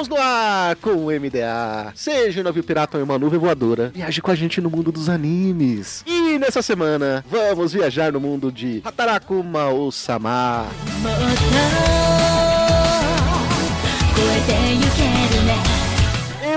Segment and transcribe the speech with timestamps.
[0.00, 1.92] Estamos no ar com o MDA.
[1.94, 5.10] Seja um navio pirata ou uma nuvem voadora, viaje com a gente no mundo dos
[5.10, 6.02] animes.
[6.06, 10.66] E nessa semana, vamos viajar no mundo de Hataraku Mao-sama.
[11.02, 11.42] もっと
[14.16, 15.69] 超えてゆけるね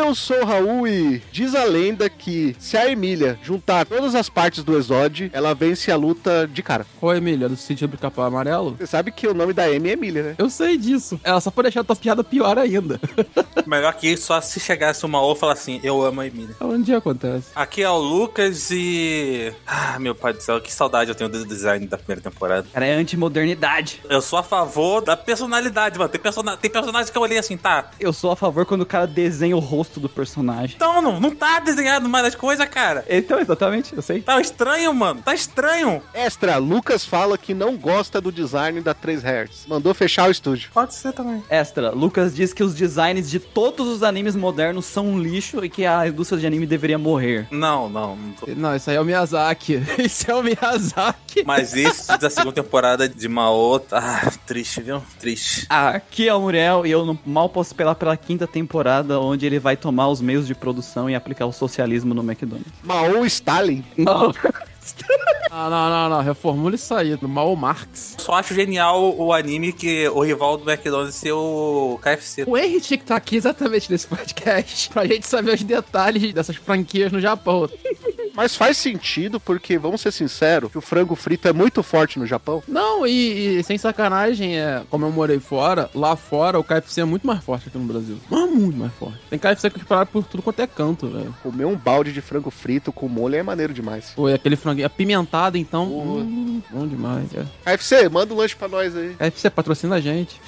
[0.05, 4.29] eu sou o Raul e diz a lenda que se a Emília juntar todas as
[4.29, 6.85] partes do Exode, ela vence a luta de cara.
[7.01, 8.77] Ô, Emília, do sentido do capão amarelo?
[8.79, 10.35] Você sabe que o nome da Amy é Emília, né?
[10.37, 11.19] Eu sei disso.
[11.25, 13.01] Ela só pode deixar a tua piada pior ainda.
[13.67, 16.55] Melhor que isso, só se chegasse uma ou falar assim, eu amo a Emília.
[16.61, 17.47] Um dia acontece.
[17.55, 19.55] Aqui é o Lucas e.
[19.67, 22.67] Ah, meu pai do céu, que saudade eu tenho do design da primeira temporada.
[22.75, 24.03] Cara, é antimodernidade.
[24.11, 26.11] Eu sou a favor da personalidade, mano.
[26.11, 26.59] Tem, persona...
[26.59, 27.91] Tem personagens que eu olhei assim, tá.
[27.99, 30.75] Eu sou a favor quando o cara desenha o rosto do personagem.
[30.77, 33.05] Então, não, não tá desenhado mais as coisas, cara.
[33.09, 34.21] Então, exatamente, eu sei.
[34.23, 35.23] Tá estranho, mano.
[35.23, 36.03] Tá estranho.
[36.13, 39.67] Extra, Lucas fala que não gosta do design da 3 Hz.
[39.69, 40.71] Mandou fechar o estúdio.
[40.73, 41.43] Pode ser também.
[41.49, 45.69] Extra, Lucas diz que os designs de todos os animes modernos são um lixo e
[45.69, 47.47] que a indústria de anime deveria morrer.
[47.51, 48.17] Não, não.
[48.17, 49.83] não tô- Não, isso aí é o Miyazaki.
[49.99, 51.43] Isso é o Miyazaki.
[51.45, 55.03] Mas esse da segunda temporada de Mao, tá triste, viu?
[55.19, 55.67] Triste.
[55.69, 59.59] Aqui é o Muriel e eu não- mal posso esperar pela quinta temporada, onde ele
[59.59, 62.73] vai tomar os meios de produção e aplicar o socialismo no McDonald's.
[62.83, 63.85] Mao Stalin.
[63.99, 64.33] Não.
[65.51, 66.23] Ah, não, não, não.
[66.23, 67.17] Reformula isso aí.
[67.17, 68.17] Do Mal Marx.
[68.19, 72.45] Só acho genial o anime que o rival do McDonald's ser o KFC.
[72.47, 76.57] O Henry tinha que estar aqui exatamente nesse podcast pra gente saber os detalhes dessas
[76.57, 77.69] franquias no Japão.
[78.35, 82.27] Mas faz sentido porque, vamos ser sinceros, que o frango frito é muito forte no
[82.27, 82.63] Japão.
[82.67, 87.05] Não, e, e sem sacanagem, é, como eu morei fora, lá fora o KFC é
[87.05, 88.19] muito mais forte aqui no Brasil.
[88.29, 89.19] Mas muito mais forte.
[89.31, 91.35] Tem KFC que disparado por tudo quanto é canto, velho.
[91.43, 94.13] Comer um balde de frango frito com molho é maneiro demais.
[94.17, 95.87] Pô, e aquele franguinho apimentado, então.
[95.87, 97.45] Hum, bom demais, é.
[97.65, 99.15] KFC, manda um lanche pra nós aí.
[99.15, 100.41] KFC patrocina a gente.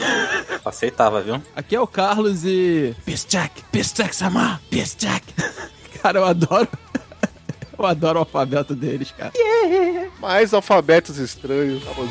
[0.65, 1.41] Aceitava, viu?
[1.55, 2.94] Aqui é o Carlos e.
[3.05, 3.62] Peace Jack,
[4.12, 5.25] Samar, Jack.
[6.03, 6.69] Cara, eu adoro.
[7.78, 9.32] Eu adoro o alfabeto deles, cara.
[10.19, 12.10] Mais alfabetos estranhos, vamos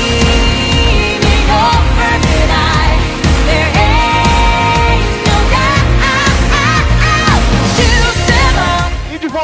[0.00, 1.99] 君の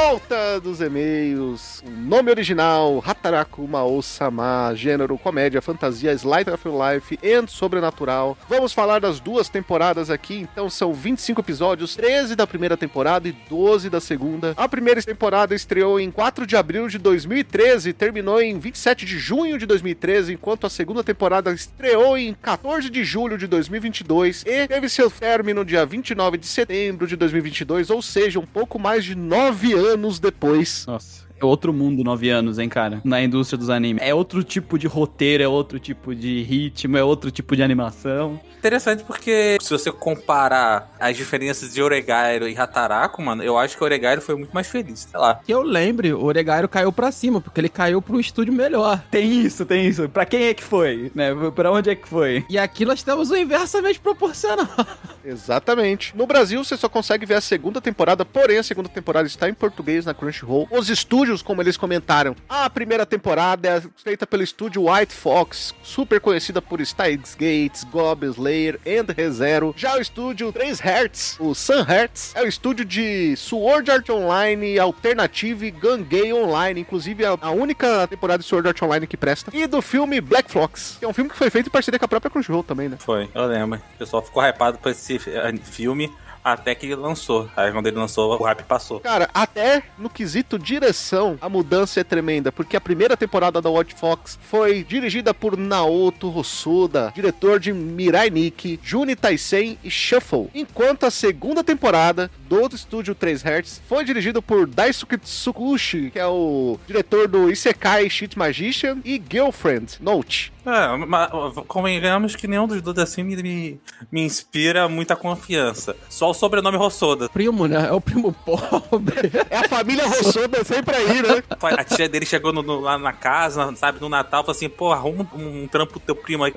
[0.09, 8.39] volta dos e-mails, nome original, Hataraku Mao-sama, gênero comédia, fantasia, slide of life e sobrenatural.
[8.49, 13.33] Vamos falar das duas temporadas aqui, então são 25 episódios, 13 da primeira temporada e
[13.51, 14.55] 12 da segunda.
[14.57, 19.19] A primeira temporada estreou em 4 de abril de 2013 e terminou em 27 de
[19.19, 24.69] junho de 2013, enquanto a segunda temporada estreou em 14 de julho de 2022 e
[24.69, 29.17] teve seu término dia 29 de setembro de 2022, ou seja, um pouco mais de
[29.17, 30.85] 9 anos depois.
[30.87, 31.26] Nossa.
[31.41, 33.01] É outro mundo, nove anos, hein, cara?
[33.05, 34.03] Na indústria dos animes.
[34.03, 38.41] É outro tipo de roteiro, é outro tipo de ritmo, é outro tipo de animação.
[38.59, 43.83] Interessante porque se você comparar as diferenças de Oregairo e Hataraku, mano, eu acho que
[43.83, 45.41] o Oregairo foi muito mais feliz, sei lá.
[45.45, 49.03] Que eu lembre, o Oregairo caiu pra cima, porque ele caiu pro estúdio melhor.
[49.11, 50.09] Tem isso, tem isso.
[50.09, 51.13] Pra quem é que foi?
[51.15, 51.31] Né?
[51.55, 52.45] Pra onde é que foi?
[52.49, 54.67] E aqui nós temos o inversamente proporcional.
[55.25, 56.17] Exatamente.
[56.17, 59.55] No Brasil, você só consegue ver a segunda temporada, porém a segunda temporada está em
[59.55, 60.67] português na Crunchyroll.
[60.71, 62.37] Os estúdios estúdios, como eles comentaram.
[62.49, 68.31] A primeira temporada é feita pelo estúdio White Fox, super conhecida por Steins Gates, Goblin
[68.31, 69.75] Slayer and ReZero.
[69.77, 74.79] Já o estúdio 3 Hertz, o Sun Hertz, é o estúdio de Sword Art Online
[74.79, 79.51] Alternative Gangay Online, inclusive a, a única temporada de Sword Art Online que presta.
[79.55, 82.05] E do filme Black Fox, que é um filme que foi feito em parceria com
[82.05, 82.97] a própria Crunchyroll também, né?
[82.99, 83.79] Foi, eu lembro.
[83.95, 86.13] O pessoal ficou hypado por esse eh, filme
[86.47, 87.51] até que ele lançou.
[87.57, 89.01] Aí quando ele lançou, o hype passou.
[89.01, 93.97] Cara, até no quesito direção, a mudança é tremenda, porque a primeira temporada da Watch
[93.97, 101.05] Fox foi dirigida por Naoto Hosoda, diretor de Mirai Nikki, Juni Taisen e Shuffle, enquanto
[101.05, 106.27] a segunda temporada do outro estúdio 3 Hertz foi dirigido por Daisuke Tsukushi, que é
[106.27, 110.53] o diretor do Isekai Cheat Magician e Girlfriend Note.
[110.67, 111.31] É, mas
[111.69, 113.81] convenhamos que nenhum dos dois assim me,
[114.11, 115.95] me, inspira muita confiança.
[116.09, 117.29] Só o sobrenome Rossoda.
[117.29, 117.87] Primo, né?
[117.89, 119.31] É o primo pobre.
[119.49, 121.43] É a família Hosoda sempre aí, né?
[121.61, 124.93] A tia dele chegou no- no- lá na casa, sabe, no Natal, falou assim, pô,
[124.93, 126.53] arruma um, um trampo pro teu primo aí.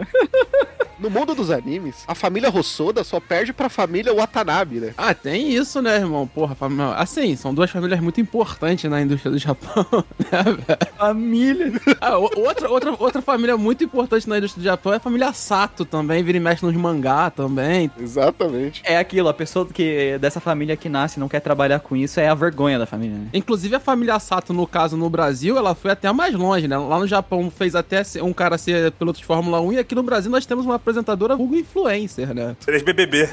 [1.00, 4.94] No mundo dos animes, a família Hosoda só perde pra família Watanabe, né?
[4.98, 6.28] Ah, tem isso, né, irmão?
[6.28, 6.94] Porra, família...
[6.96, 9.86] assim, são duas famílias muito importantes na indústria do Japão,
[10.31, 10.94] né, velho?
[10.98, 11.72] Família.
[12.01, 15.86] Ah, outra, outra, outra família muito importante na indústria do Japão é a família Sato
[15.86, 17.90] também, vira e mexe nos mangá também.
[18.00, 18.81] Exatamente.
[18.84, 22.19] É aquilo, a pessoa que dessa família que nasce e não quer trabalhar com isso
[22.19, 23.28] é a vergonha da família, né?
[23.34, 26.78] Inclusive a família Sato, no caso, no Brasil, ela foi até mais longe, né?
[26.78, 30.04] Lá no Japão fez até um cara ser piloto de Fórmula 1 e aqui no
[30.04, 32.56] Brasil nós temos uma apresentadora vulgo influencer, né?
[32.65, 33.30] 3BBB.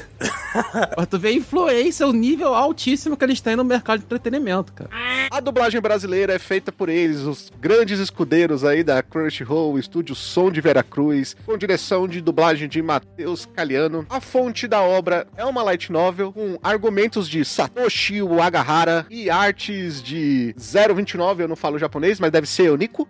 [0.95, 4.73] Mas tu vê a influência, o nível altíssimo que eles têm no mercado de entretenimento,
[4.73, 4.89] cara.
[5.29, 10.15] A dublagem brasileira é feita por eles, os grandes escudeiros aí da Crunchyroll, o estúdio
[10.15, 14.05] Som de Veracruz, com direção de dublagem de Matheus Caliano.
[14.09, 20.01] A fonte da obra é uma light novel com argumentos de Satoshi Uagahara e artes
[20.01, 23.07] de 029, eu não falo japonês, mas deve ser Oniko.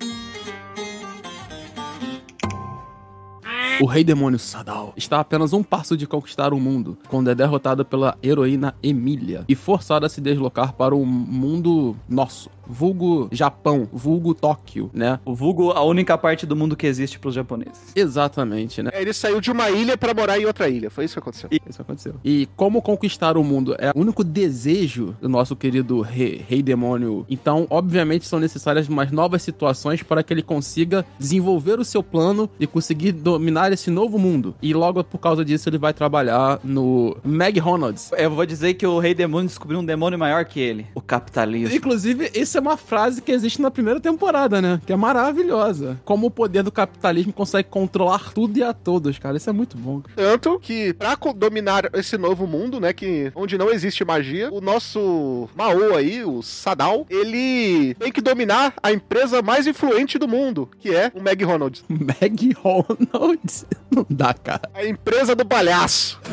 [3.80, 7.36] O rei demônio Sadao está a apenas um passo de conquistar o mundo, quando é
[7.36, 13.88] derrotado pela heroína Emília e forçado a se deslocar para o mundo nosso, vulgo Japão,
[13.92, 15.20] vulgo Tóquio, né?
[15.26, 17.94] O vulgo, a única parte do mundo que existe pros japoneses.
[17.96, 18.92] Exatamente, né?
[18.94, 21.50] É, Ele saiu de uma ilha pra morar em outra ilha, foi isso que aconteceu.
[21.68, 22.16] Isso aconteceu.
[22.24, 27.26] E como conquistar o mundo é o único desejo do nosso querido rei, rei demônio.
[27.30, 32.50] Então, obviamente, são necessárias umas novas situações para que ele consiga desenvolver o seu plano
[32.60, 34.56] e conseguir dominar esse novo mundo.
[34.62, 38.12] E logo por causa disso, ele vai trabalhar no McDonald's.
[38.18, 40.88] Eu vou dizer que o rei demônio descobriu um demônio maior que ele.
[40.94, 41.76] O capitalismo.
[41.76, 44.82] Inclusive, é uma frase que existe na primeira temporada, né?
[44.86, 46.00] Que é maravilhosa.
[46.04, 49.38] Como o poder do capitalismo consegue controlar tudo e a todos, cara.
[49.38, 50.02] Isso é muito bom.
[50.16, 55.50] Tanto que, pra dominar esse novo mundo, né, que onde não existe magia, o nosso
[55.56, 60.94] Mao aí, o Sadal, ele tem que dominar a empresa mais influente do mundo, que
[60.94, 61.84] é o McDonald's.
[61.90, 63.66] McDonald's.
[63.90, 64.70] Não dá, cara.
[64.74, 66.20] A empresa do palhaço.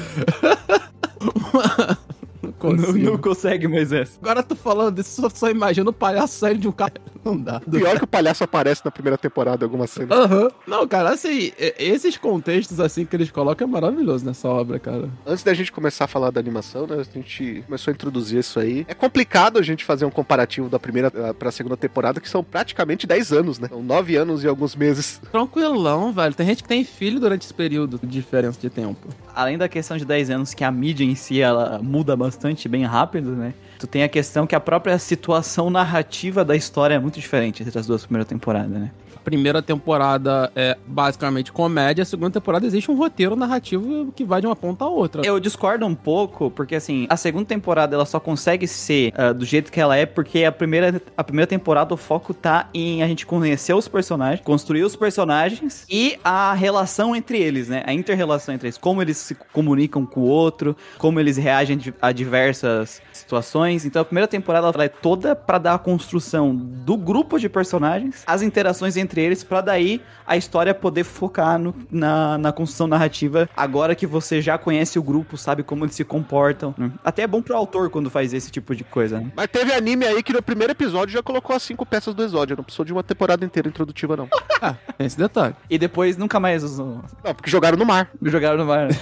[2.71, 3.05] Não Não, consigo.
[3.11, 4.19] não consegue, Moisés.
[4.23, 6.93] Agora tu falando disso, só, só imagina o palhaço saindo de um carro.
[7.35, 7.61] Não dá.
[7.61, 10.15] Pior que o palhaço aparece na primeira temporada, alguma cena.
[10.15, 10.51] Aham.
[10.67, 15.09] Não, cara, assim, esses contextos assim que eles colocam é maravilhoso nessa obra, cara.
[15.27, 18.61] Antes da gente começar a falar da animação, né, a gente começou a introduzir isso
[18.61, 18.85] aí.
[18.89, 22.45] É complicado a gente fazer um comparativo da primeira eh, pra segunda temporada, que são
[22.45, 23.69] praticamente 10 anos, né?
[23.69, 25.21] São 9 anos e alguns meses.
[25.31, 26.35] Tranquilão, velho.
[26.35, 29.09] Tem gente que tem filho durante esse período de diferença de tempo.
[29.35, 32.85] Além da questão de 10 anos que a mídia em si ela muda bastante, bem
[32.85, 33.55] rápido, né?
[33.79, 37.79] Tu tem a questão que a própria situação narrativa da história é muito diferente entre
[37.79, 38.91] as duas primeiras temporadas, né?
[39.25, 44.47] Primeira temporada é basicamente comédia, a segunda temporada existe um roteiro narrativo que vai de
[44.47, 45.23] uma ponta a outra.
[45.25, 49.45] Eu discordo um pouco, porque assim, a segunda temporada ela só consegue ser ah, do
[49.47, 53.07] jeito que ela é, porque a primeira, a primeira temporada o foco tá em a
[53.07, 57.83] gente conhecer os personagens, construir os personagens e a relação entre eles, né?
[57.87, 62.13] A inter-relação entre eles, como eles se comunicam com o outro, como eles reagem a
[62.13, 63.87] diversas situações.
[63.87, 68.23] Então a primeira temporada ela é toda pra dar a construção do grupo de personagens,
[68.27, 73.49] as interações entre eles, pra daí a história poder focar no- na, na construção narrativa
[73.57, 76.75] agora que você já conhece o grupo, sabe como eles se comportam.
[76.79, 76.91] né?
[77.05, 79.31] Até é bom pro autor quando faz esse tipo de coisa, né?
[79.37, 82.57] Mas teve anime aí que no primeiro episódio já colocou as cinco peças do Exódio.
[82.57, 84.29] Não precisou de uma temporada inteira introdutiva, não.
[84.63, 85.55] Ah, tem esse detalhe.
[85.69, 88.11] E depois nunca mais usou- Não, porque jogaram no mar.
[88.23, 88.89] jogaram no mar.
[88.89, 88.95] né?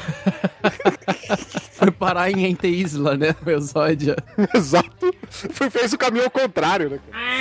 [1.73, 3.35] Foi parar em Ente Isla, né?
[3.45, 4.17] O Exódia.
[4.55, 5.13] Exato.
[5.29, 6.99] Foi- Fez o caminho ao contrário, né?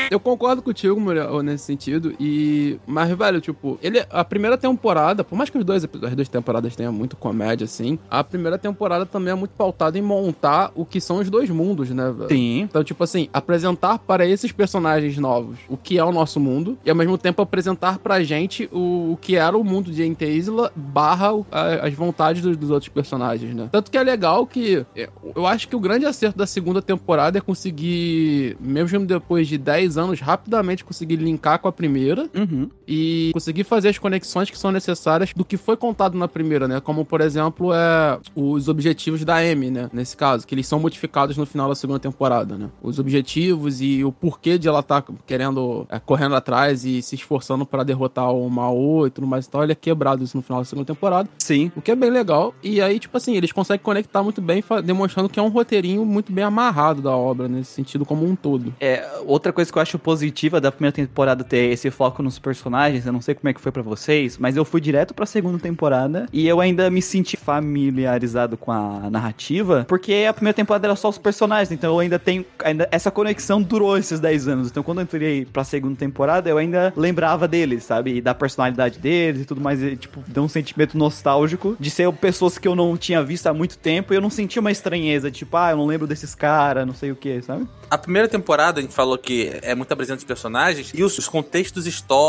[0.09, 2.15] Eu concordo contigo, Muriel, nesse sentido.
[2.19, 2.60] E.
[2.85, 4.03] Mas, velho, tipo, ele.
[4.09, 7.97] A primeira temporada, por mais que os dois, as duas temporadas tenham muito comédia, assim,
[8.09, 11.89] a primeira temporada também é muito pautada em montar o que são os dois mundos,
[11.89, 12.29] né, velho?
[12.29, 12.61] Sim.
[12.61, 16.89] Então, tipo assim, apresentar para esses personagens novos o que é o nosso mundo e
[16.89, 20.71] ao mesmo tempo apresentar pra gente o, o que era o mundo de Ente Isla
[20.75, 23.69] barra a- as vontades dos, dos outros personagens, né?
[23.71, 27.37] Tanto que é legal que é, eu acho que o grande acerto da segunda temporada
[27.37, 32.50] é conseguir, mesmo depois de 10 anos, rapidamente conseguir linkar com a primeira Uhum.
[32.87, 36.79] E conseguir fazer as conexões que são necessárias do que foi contado na primeira, né?
[36.79, 39.89] Como, por exemplo, é, os objetivos da Amy, né?
[39.93, 42.69] Nesse caso, que eles são modificados no final da segunda temporada, né?
[42.81, 47.65] Os objetivos e o porquê de ela estar querendo, é, correndo atrás e se esforçando
[47.65, 50.61] para derrotar o Mao e tudo mais e tal, ele é quebrado isso no final
[50.61, 51.29] da segunda temporada.
[51.37, 51.71] Sim.
[51.75, 52.53] O que é bem legal.
[52.63, 56.31] E aí, tipo assim, eles conseguem conectar muito bem, demonstrando que é um roteirinho muito
[56.31, 58.73] bem amarrado da obra, nesse sentido como um todo.
[58.79, 63.05] É, outra coisa que eu acho positiva da primeira temporada ter esse foco nos personagens,
[63.05, 65.59] eu não sei como é que foi pra vocês, mas eu fui direto pra segunda
[65.59, 70.95] temporada e eu ainda me senti familiarizado com a narrativa, porque a primeira temporada era
[70.95, 74.67] só os personagens, então eu ainda tenho ainda essa conexão durou esses 10 anos.
[74.69, 78.17] Então quando eu entrei pra segunda temporada, eu ainda lembrava deles, sabe?
[78.17, 82.11] E da personalidade deles e tudo mais, e, tipo, deu um sentimento nostálgico de ser
[82.13, 85.29] pessoas que eu não tinha visto há muito tempo e eu não sentia uma estranheza,
[85.29, 87.67] tipo, ah, eu não lembro desses caras, não sei o que, sabe?
[87.89, 91.27] A primeira temporada a gente falou que é muito apresentado de personagens e os, os
[91.27, 92.20] contextos históricos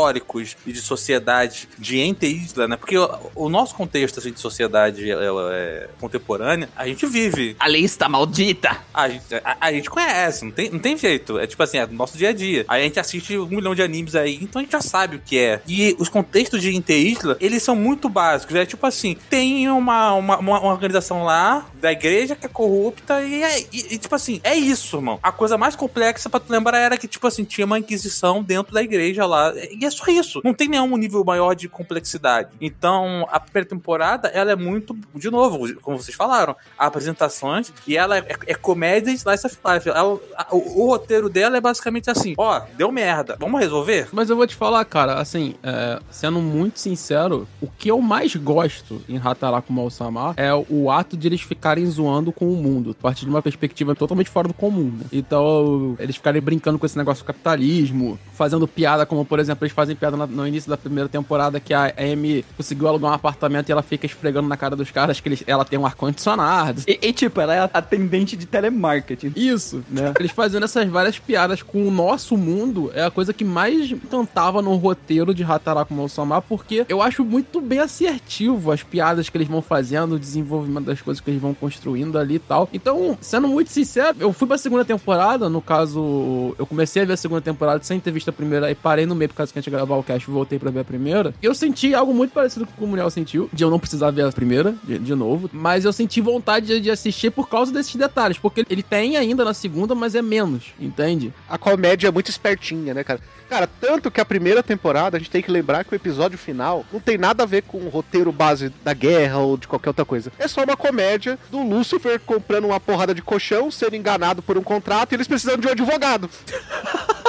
[0.65, 2.75] e de sociedade de Ente Isla, né?
[2.77, 7.55] Porque o, nosso contexto assim, de sociedade é, é, contemporânea, a gente vive.
[7.59, 8.77] A lista maldita!
[8.93, 11.37] A gente, a, a gente conhece, não tem, não tem jeito.
[11.39, 12.65] É tipo assim, é do nosso dia a dia.
[12.67, 15.19] Aí a gente assiste um milhão de animes aí, então a gente já sabe o
[15.23, 15.61] que é.
[15.67, 18.55] E os contextos de Ente Isla, eles são muito básicos.
[18.55, 23.21] É tipo assim, tem uma, uma, uma- uma organização lá da igreja que é corrupta
[23.21, 25.19] e, é, e- e, tipo assim, é isso, irmão.
[25.21, 28.73] A coisa mais complexa pra tu lembrar era que, tipo assim, tinha uma inquisição dentro
[28.73, 29.53] da igreja lá.
[29.71, 30.41] E é só isso.
[30.43, 32.49] Não tem nenhum nível maior de complexidade.
[32.61, 38.17] Então, a primeira temporada, ela é muito, de novo, como vocês falaram, apresentações e ela
[38.17, 39.89] é, é comédia e slice of life.
[39.89, 44.07] Ela- a- o, o roteiro dela é basicamente assim: ó, deu merda, vamos resolver?
[44.11, 48.35] Mas eu vou te falar, cara, assim, é, sendo muito sincero, o que eu mais
[48.35, 53.01] gosto em Hataraku Mal-sama é o ato de eles ficarem zoando com o mundo, a
[53.01, 55.05] partir de uma perspectiva totalmente fora do comum, né?
[55.11, 59.95] Então, eles ficarem brincando com esse negócio do capitalismo, fazendo piada, como, por exemplo, fazem
[59.95, 63.81] piada no início da primeira temporada que a Amy conseguiu alugar um apartamento e ela
[63.83, 66.81] fica esfregando na cara dos caras que eles- ela tem um ar-condicionado.
[66.87, 69.33] E, e, tipo, ela é atendente de telemarketing.
[69.35, 70.13] Isso, né?
[70.19, 74.61] Eles fazendo essas várias piadas com o nosso mundo é a coisa que mais encantava
[74.61, 79.47] no roteiro de Hataraku Mal-sama, porque eu acho muito bem assertivo as piadas que eles
[79.47, 82.69] vão fazendo, o desenvolvimento das coisas que eles vão construindo ali e tal.
[82.73, 87.13] Então, sendo muito sincero, eu fui pra segunda temporada, no caso, eu comecei a ver
[87.13, 89.59] a segunda temporada sem ter visto a primeira e parei no meio por causa que
[89.59, 91.33] a gente gravar o cast e voltei pra ver a primeira.
[91.41, 94.11] Eu senti algo muito parecido com o que o Muriel sentiu, de eu não precisar
[94.11, 97.71] ver a primeira, de, de novo, mas eu senti vontade de, de assistir por causa
[97.71, 101.33] desses detalhes, porque ele tem ainda na segunda, mas é menos, entende?
[101.49, 103.21] A comédia é muito espertinha, né, cara?
[103.49, 106.85] Cara, tanto que a primeira temporada, a gente tem que lembrar que o episódio final
[106.91, 110.05] não tem nada a ver com o roteiro base da guerra ou de qualquer outra
[110.05, 110.31] coisa.
[110.39, 114.63] É só uma comédia do Lucifer comprando uma porrada de colchão, sendo enganado por um
[114.63, 116.29] contrato e eles precisando de um advogado.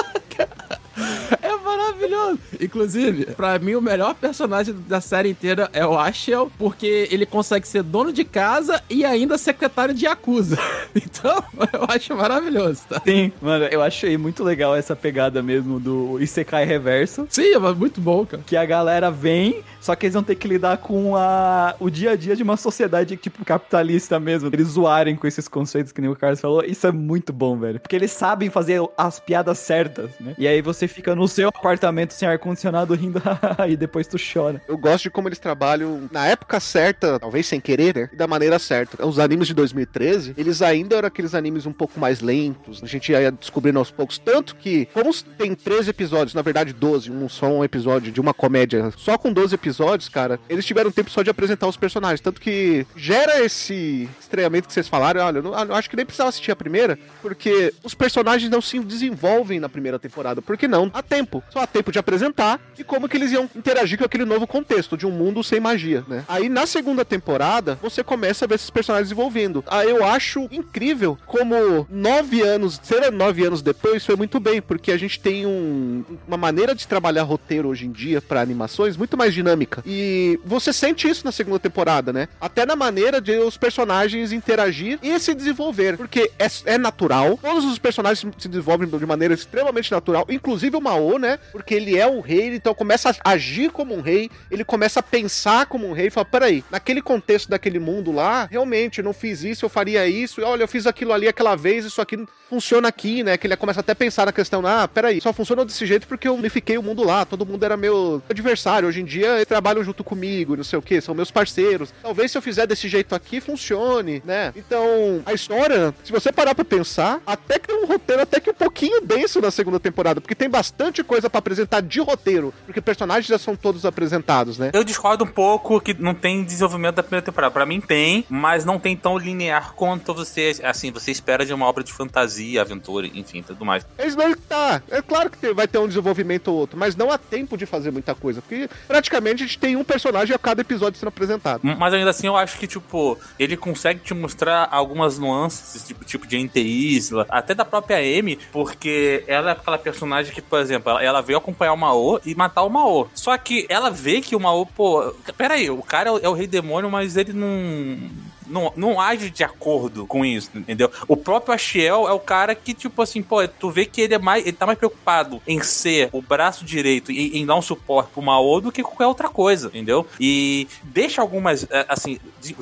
[1.41, 2.39] É maravilhoso.
[2.61, 7.67] Inclusive, pra mim, o melhor personagem da série inteira é o Ashel, porque ele consegue
[7.67, 10.57] ser dono de casa e ainda secretário de Yakuza.
[10.95, 11.43] Então,
[11.73, 13.01] eu acho maravilhoso, tá?
[13.05, 17.27] Sim, mano, eu achei muito legal essa pegada mesmo do Isekai Reverso.
[17.29, 18.41] Sim, é muito bom, cara.
[18.45, 22.11] Que a galera vem, só que eles vão ter que lidar com a, o dia
[22.11, 24.49] a dia de uma sociedade, tipo, capitalista mesmo.
[24.51, 26.63] Eles zoarem com esses conceitos que nem o Carlos falou.
[26.63, 27.79] Isso é muito bom, velho.
[27.79, 30.35] Porque eles sabem fazer as piadas certas, né?
[30.37, 33.21] E aí você fica no seu apartamento sem ar-condicionado rindo
[33.67, 34.61] e depois tu chora.
[34.67, 38.09] Eu gosto de como eles trabalham na época certa, talvez sem querer, né?
[38.13, 39.05] Da maneira certa.
[39.05, 42.81] Os animes de 2013, eles ainda eram aqueles animes um pouco mais lentos.
[42.83, 44.17] A gente ia descobrindo aos poucos.
[44.17, 48.33] Tanto que, como tem 13 episódios, na verdade 12, um só um episódio de uma
[48.33, 52.21] comédia, só com 12 episódios, cara, eles tiveram tempo só de apresentar os personagens.
[52.21, 55.21] Tanto que gera esse estranhamento que vocês falaram.
[55.21, 58.61] Olha, eu, não, eu acho que nem precisava assistir a primeira, porque os personagens não
[58.61, 60.41] se desenvolvem na primeira temporada.
[60.41, 60.91] Porque não?
[60.93, 61.43] Há tempo.
[61.49, 64.97] Só há tempo de apresentar e como que eles iam interagir com aquele novo contexto
[64.97, 66.23] de um mundo sem magia, né?
[66.27, 69.63] Aí na segunda temporada, você começa a ver esses personagens desenvolvendo.
[69.67, 74.91] Aí eu acho incrível como nove anos, será nove anos depois, foi muito bem, porque
[74.91, 79.15] a gente tem um- uma maneira de trabalhar roteiro hoje em dia para animações muito
[79.17, 79.81] mais dinâmica.
[79.85, 82.27] E você sente isso na segunda temporada, né?
[82.41, 85.95] Até na maneira de os personagens interagir e se desenvolver.
[85.97, 90.81] Porque é, é natural, todos os personagens se desenvolvem de maneira extremamente natural, inclusive o
[90.81, 91.34] Mao, né?
[91.51, 95.03] Porque ele é o rei, então começa a agir como um rei, ele começa a
[95.03, 99.13] pensar como um rei e fala: peraí, naquele contexto daquele mundo lá, realmente, eu não
[99.13, 102.25] fiz isso, eu faria isso, e olha, eu fiz aquilo ali aquela vez, isso aqui
[102.49, 103.37] funciona aqui, né?
[103.37, 106.27] Que ele começa até a pensar na questão, ah, peraí, só funciona desse jeito porque
[106.27, 109.83] eu unifiquei o mundo lá, todo mundo era meu adversário, hoje em dia eles trabalham
[109.83, 111.93] junto comigo, não sei o que, são meus parceiros.
[112.01, 114.53] Talvez se eu fizer desse jeito aqui, funcione, né?
[114.55, 118.49] Então, a história, se você parar pra pensar, até que tem um roteiro até que
[118.49, 122.81] um pouquinho denso na segunda temporada, porque tem bastante coisa pra apresentar de roteiro, porque
[122.81, 124.71] personagens já são todos apresentados, né?
[124.73, 127.51] Eu discordo um pouco que não tem desenvolvimento da primeira temporada.
[127.51, 131.65] Pra mim tem, mas não tem tão linear quanto você, assim, você espera de uma
[131.65, 133.85] obra de fantasia, aventura, enfim, tudo mais.
[133.97, 134.81] Eles não tá.
[134.89, 137.91] É claro que vai ter um desenvolvimento ou outro, mas não há tempo de fazer
[137.91, 141.61] muita coisa, porque praticamente a gente tem um personagem a cada episódio sendo apresentado.
[141.63, 146.27] Mas ainda assim, eu acho que, tipo, ele consegue te mostrar algumas nuances, tipo, tipo
[146.27, 150.91] de Ente Isla, até da própria Amy, porque ela é aquela personagem que, por exemplo,
[150.91, 153.09] ela, ela veio acompanhar o Mao e matar o Mao.
[153.13, 156.33] Só que ela vê que o Mao, pô, peraí, o cara é o, é o
[156.33, 158.24] rei demônio, mas ele não.
[158.47, 160.91] Não, não age de acordo com isso, entendeu?
[161.07, 164.19] O próprio Axiel é o cara que, tipo assim, pô, tu vê que ele é
[164.19, 164.43] mais.
[164.45, 168.21] Ele tá mais preocupado em ser o braço direito e em dar um suporte pro
[168.21, 170.05] Mao do que qualquer outra coisa, entendeu?
[170.19, 171.65] E deixa algumas.
[171.69, 172.19] é, Assim,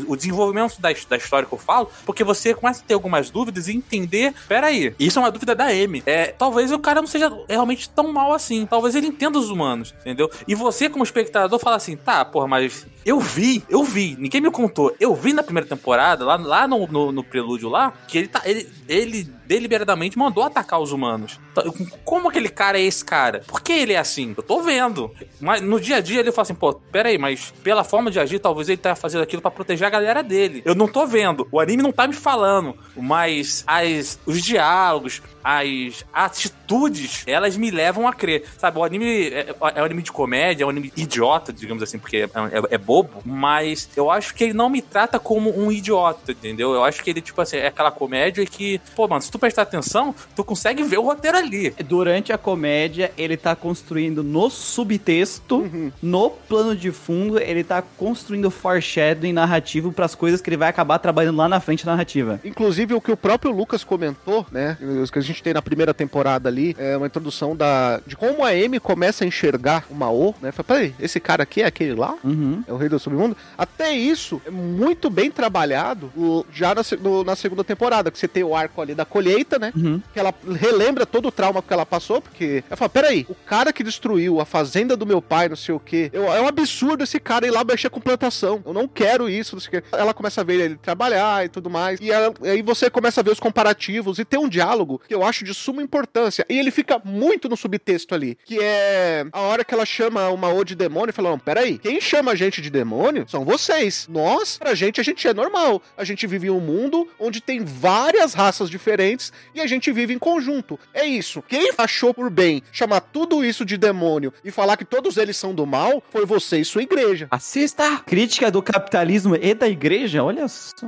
[0.08, 3.68] o desenvolvimento da, da história que eu falo, porque você começa a ter algumas dúvidas
[3.68, 4.34] e entender.
[4.48, 6.04] Peraí, isso é uma dúvida da M.
[6.06, 8.66] É, talvez o cara não seja realmente tão mal assim.
[8.66, 10.30] Talvez ele entenda os humanos, entendeu?
[10.48, 14.50] E você, como espectador, fala assim: tá, porra, mas eu vi, eu vi, ninguém me
[14.50, 14.96] contou.
[15.00, 18.42] Eu vi na primeira temporada, lá, lá no, no, no prelúdio lá, que ele tá.
[18.46, 21.40] Ele, ele deliberadamente mandou atacar os humanos.
[21.52, 21.74] Então,
[22.04, 23.44] Como aquele cara é esse cara?
[23.48, 24.34] Por que ele é assim?
[24.38, 25.12] Eu tô vendo.
[25.40, 28.40] Mas no dia a dia ele fala assim, pô, peraí, mas pela forma de agir,
[28.40, 30.62] talvez ele tá fazendo aquilo pra proteger a galera dele.
[30.66, 31.48] Eu não tô vendo.
[31.52, 32.76] O anime não tá me falando.
[32.96, 38.44] Mas as, os diálogos, as atitudes, elas me levam a crer.
[38.58, 42.00] Sabe, o anime é, é um anime de comédia, é um anime idiota, digamos assim,
[42.00, 43.22] porque é, é- é bobo.
[43.26, 46.74] Mas eu acho que ele não me trata como um idiota, entendeu?
[46.74, 50.14] Eu acho que ele, tipo assim, é aquela comédia que, pô, mano, tu prestar atenção,
[50.36, 51.72] tu consegue ver o roteiro ali.
[51.86, 58.50] Durante a comédia, ele tá construindo no subtexto, no plano de fundo, ele tá construindo
[58.52, 62.40] foreshadowing narrativo pras coisas que ele vai acabar trabalhando lá na frente na narrativa.
[62.44, 64.78] Inclusive, o que o próprio Lucas comentou, né?
[64.82, 68.44] O que a gente tem na primeira temporada ali, é uma introdução da, de como
[68.46, 70.52] a Amy começa a enxergar o Mao, né?
[70.52, 72.16] Fala, peraí, esse cara aqui é aquele lá?
[72.24, 72.64] Uhum.
[72.68, 73.36] É o rei do submundo?
[73.58, 78.28] Até isso é muito bem trabalhado o- já na, no- na segunda temporada, que você
[78.28, 79.23] tem o arco ali da colheita,
[79.60, 79.72] né?
[79.76, 80.02] Uhum.
[80.14, 83.72] Que ela relembra todo o trauma que ela passou, porque ela fala, peraí, o cara
[83.74, 87.04] que destruiu a fazenda do meu pai, não sei o quê, eu- é um absurdo
[87.04, 88.62] esse cara ir lá mexer com plantação.
[88.66, 89.88] Eu não quero isso, não sei o quê.
[89.92, 92.00] Ela começa a ver ele trabalhar e tudo mais.
[92.00, 95.24] E ela- aí você começa a ver os comparativos e tem um diálogo que eu
[95.24, 96.46] acho de suma importância.
[96.50, 100.50] E ele fica muito no subtexto ali, que é a hora que ela chama uma
[100.54, 104.08] O de demônio e fala, não, peraí, quem chama a gente de demônio são vocês.
[104.10, 105.82] Nós, pra gente, a gente é normal.
[105.98, 109.13] A gente vive em um mundo onde tem várias raças diferentes
[109.54, 110.80] e a gente vive em conjunto.
[110.94, 111.42] É isso.
[111.42, 115.54] Quem achou por bem chamar tudo isso de demônio e falar que todos eles são
[115.54, 117.28] do mal foi você e sua igreja.
[117.30, 118.00] Assista!
[118.06, 120.88] Crítica do capitalismo e da igreja, olha só.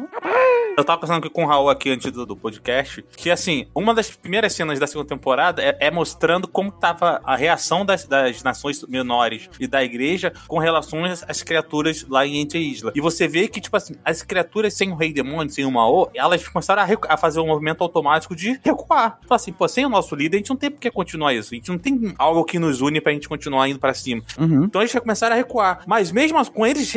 [0.77, 3.93] Eu tava pensando aqui com o Raul aqui antes do, do podcast, que assim, uma
[3.93, 8.43] das primeiras cenas da segunda temporada é, é mostrando como tava a reação das, das
[8.43, 12.91] nações menores e da igreja com relação às, às criaturas lá em Ente Isla.
[12.95, 16.11] E você vê que, tipo assim, as criaturas sem o rei demônio, sem o Mao,
[16.13, 19.19] elas começaram a, a fazer um movimento automático de recuar.
[19.28, 21.54] Fala assim, pô, sem o nosso líder, a gente não tem por que continuar isso.
[21.54, 24.21] A gente não tem algo que nos une pra gente continuar indo pra cima.
[24.38, 24.63] Uhum.
[24.65, 25.82] Então eles já começaram a recuar.
[25.88, 26.91] Mas mesmo com eles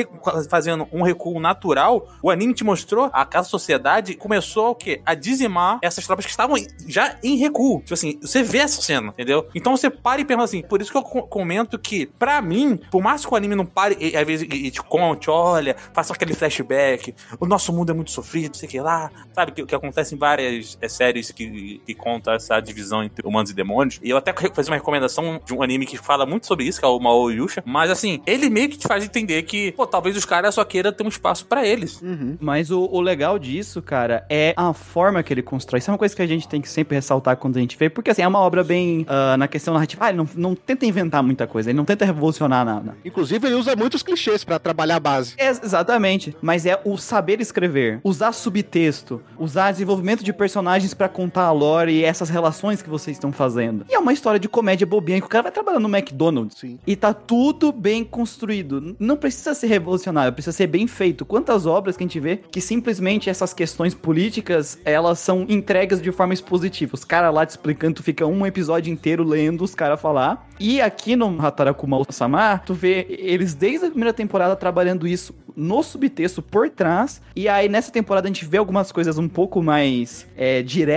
[0.49, 5.01] fazendo um recuo natural, o anime te mostrou a casa sociedade começou o quê?
[5.05, 7.81] A dizimar essas tropas que estavam já em recuo.
[7.81, 9.47] Tipo assim, você vê essa cena, entendeu?
[9.55, 12.79] Então você para e pensa assim, por isso que eu co- comento que, pra mim,
[12.91, 15.77] por mais que o anime não pare e, às vezes e, e te conte, olha,
[15.93, 19.53] faça aquele flashback, o nosso mundo é muito sofrido, não sei o que lá, sabe?
[19.53, 23.55] Que, que acontece em várias é, séries que, que conta essa divisão entre humanos e
[23.55, 23.99] demônios.
[24.03, 26.85] E eu até fazer uma recomendação de um anime que fala muito sobre isso, que
[26.85, 27.63] é o Mao Yusha.
[27.67, 30.93] Mas assim, ele meio que te faz entender que, pô, talvez os caras só queiram
[30.93, 32.01] ter um espaço pra eles.
[32.01, 32.37] Uhum.
[32.41, 35.79] Mas o, o legal disso cara, é a forma que ele constrói.
[35.79, 37.89] Isso é uma coisa que a gente tem que sempre ressaltar quando a gente vê,
[37.89, 40.05] porque assim, é uma obra bem ah, na questão narrativa.
[40.05, 42.97] Ah, ele não, não tenta inventar muita coisa, ele não tenta revolucionar nada.
[43.05, 45.35] Inclusive, ele usa muitos clichês pra trabalhar a base.
[45.39, 46.37] É, exatamente.
[46.41, 51.93] Mas é o saber escrever, usar subtexto, usar desenvolvimento de personagens pra contar a lore
[51.93, 53.87] e essas relações que vocês estão fazendo.
[53.89, 56.59] E é uma história de comédia bobinha que o cara vai trabalhando no McDonald's.
[56.59, 56.79] Sim.
[56.87, 58.97] E tá tudo bem construído.
[58.99, 61.25] Não precisa ser revolucionário, precisa ser bem feito.
[61.25, 66.11] Quantas obras que a gente vê que simplesmente essas questões políticas, elas são entregues de
[66.11, 66.95] forma expositiva.
[66.95, 70.49] Os caras lá te explicando, tu fica um episódio inteiro lendo os caras falar.
[70.59, 75.83] E aqui no Hatarakuma Sama, tu vê eles desde a primeira temporada trabalhando isso no
[75.83, 77.21] subtexto por trás.
[77.35, 80.88] E aí nessa temporada a gente vê algumas coisas um pouco mais é, diretas,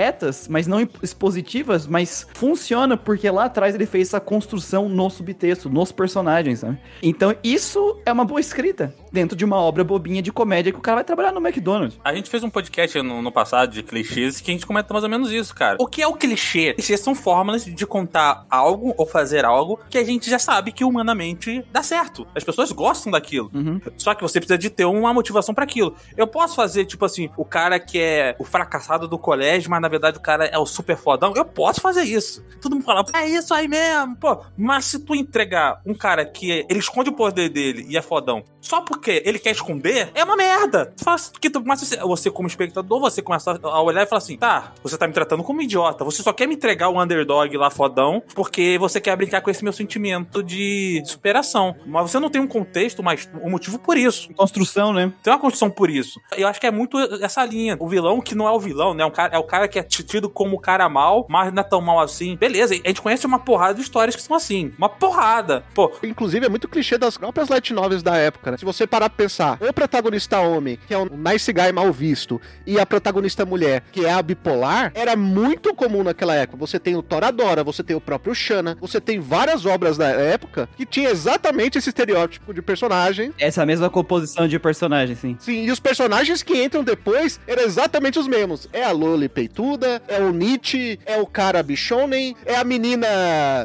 [0.49, 5.91] mas não expositivas, mas funciona porque lá atrás ele fez essa construção no subtexto, nos
[5.91, 6.79] personagens, sabe?
[7.01, 10.81] Então isso é uma boa escrita dentro de uma obra bobinha de comédia que o
[10.81, 11.99] cara vai trabalhar no McDonald's.
[12.03, 15.03] A gente fez um podcast no, no passado de clichês que a gente comenta mais
[15.03, 15.77] ou menos isso, cara.
[15.79, 16.73] O que é o clichê?
[16.73, 20.83] Clichês são fórmulas de contar algo ou fazer algo que a gente já sabe que
[20.83, 22.25] humanamente dá certo.
[22.35, 23.51] As pessoas gostam daquilo.
[23.97, 25.95] Só que você precisa de ter uma motivação pra aquilo.
[26.15, 29.87] Eu posso fazer, tipo assim, o cara que é o fracassado do colégio, mas na
[29.87, 31.33] verdade o cara é o super fodão.
[31.35, 32.43] Eu posso fazer isso.
[32.61, 34.15] Todo mundo fala, é isso aí mesmo.
[34.15, 38.01] Pô, mas se tu entregar um cara que ele esconde o poder dele e é
[38.01, 40.93] fodão só porque ele quer esconder, é uma merda.
[40.95, 44.19] Tu fala que tu, mas você, você, como espectador, você começa a olhar e falar
[44.19, 46.05] assim: tá, você tá me tratando como um idiota.
[46.05, 49.63] Você só quer me entregar o underdog lá fodão porque você quer brincar com esse
[49.63, 51.75] meu sentimento de superação.
[51.85, 54.31] Mas você não tem um contexto, mas um motivo por isso.
[54.35, 55.11] Construção, né?
[55.23, 56.21] Tem uma construção por isso.
[56.37, 57.75] Eu acho que é muito essa linha.
[57.79, 59.01] O vilão que não é o vilão, né?
[59.01, 61.63] É, um cara, é o cara que é tido como cara mal, mas não é
[61.63, 62.35] tão mal assim.
[62.35, 64.73] Beleza, a gente conhece uma porrada de histórias que são assim.
[64.77, 65.63] Uma porrada.
[65.73, 68.57] Pô, Inclusive, é muito clichê das próprias light novels da época, né?
[68.57, 72.39] Se você parar pra pensar, o protagonista homem, que é um nice guy mal visto,
[72.65, 76.57] e a protagonista mulher, que é a bipolar, era muito comum naquela época.
[76.57, 80.69] Você tem o Toradora, você tem o próprio Shana, você tem várias obras da época
[80.75, 83.33] que tinha exatamente esse estereótipo de personagem.
[83.37, 85.37] Essa mesma composição de personagem, sim.
[85.39, 88.67] Sim, e os personagens que entram depois eram exatamente os mesmos.
[88.73, 93.07] É a Loli peituda, é o Nietzsche, é o cara bichonen, é a menina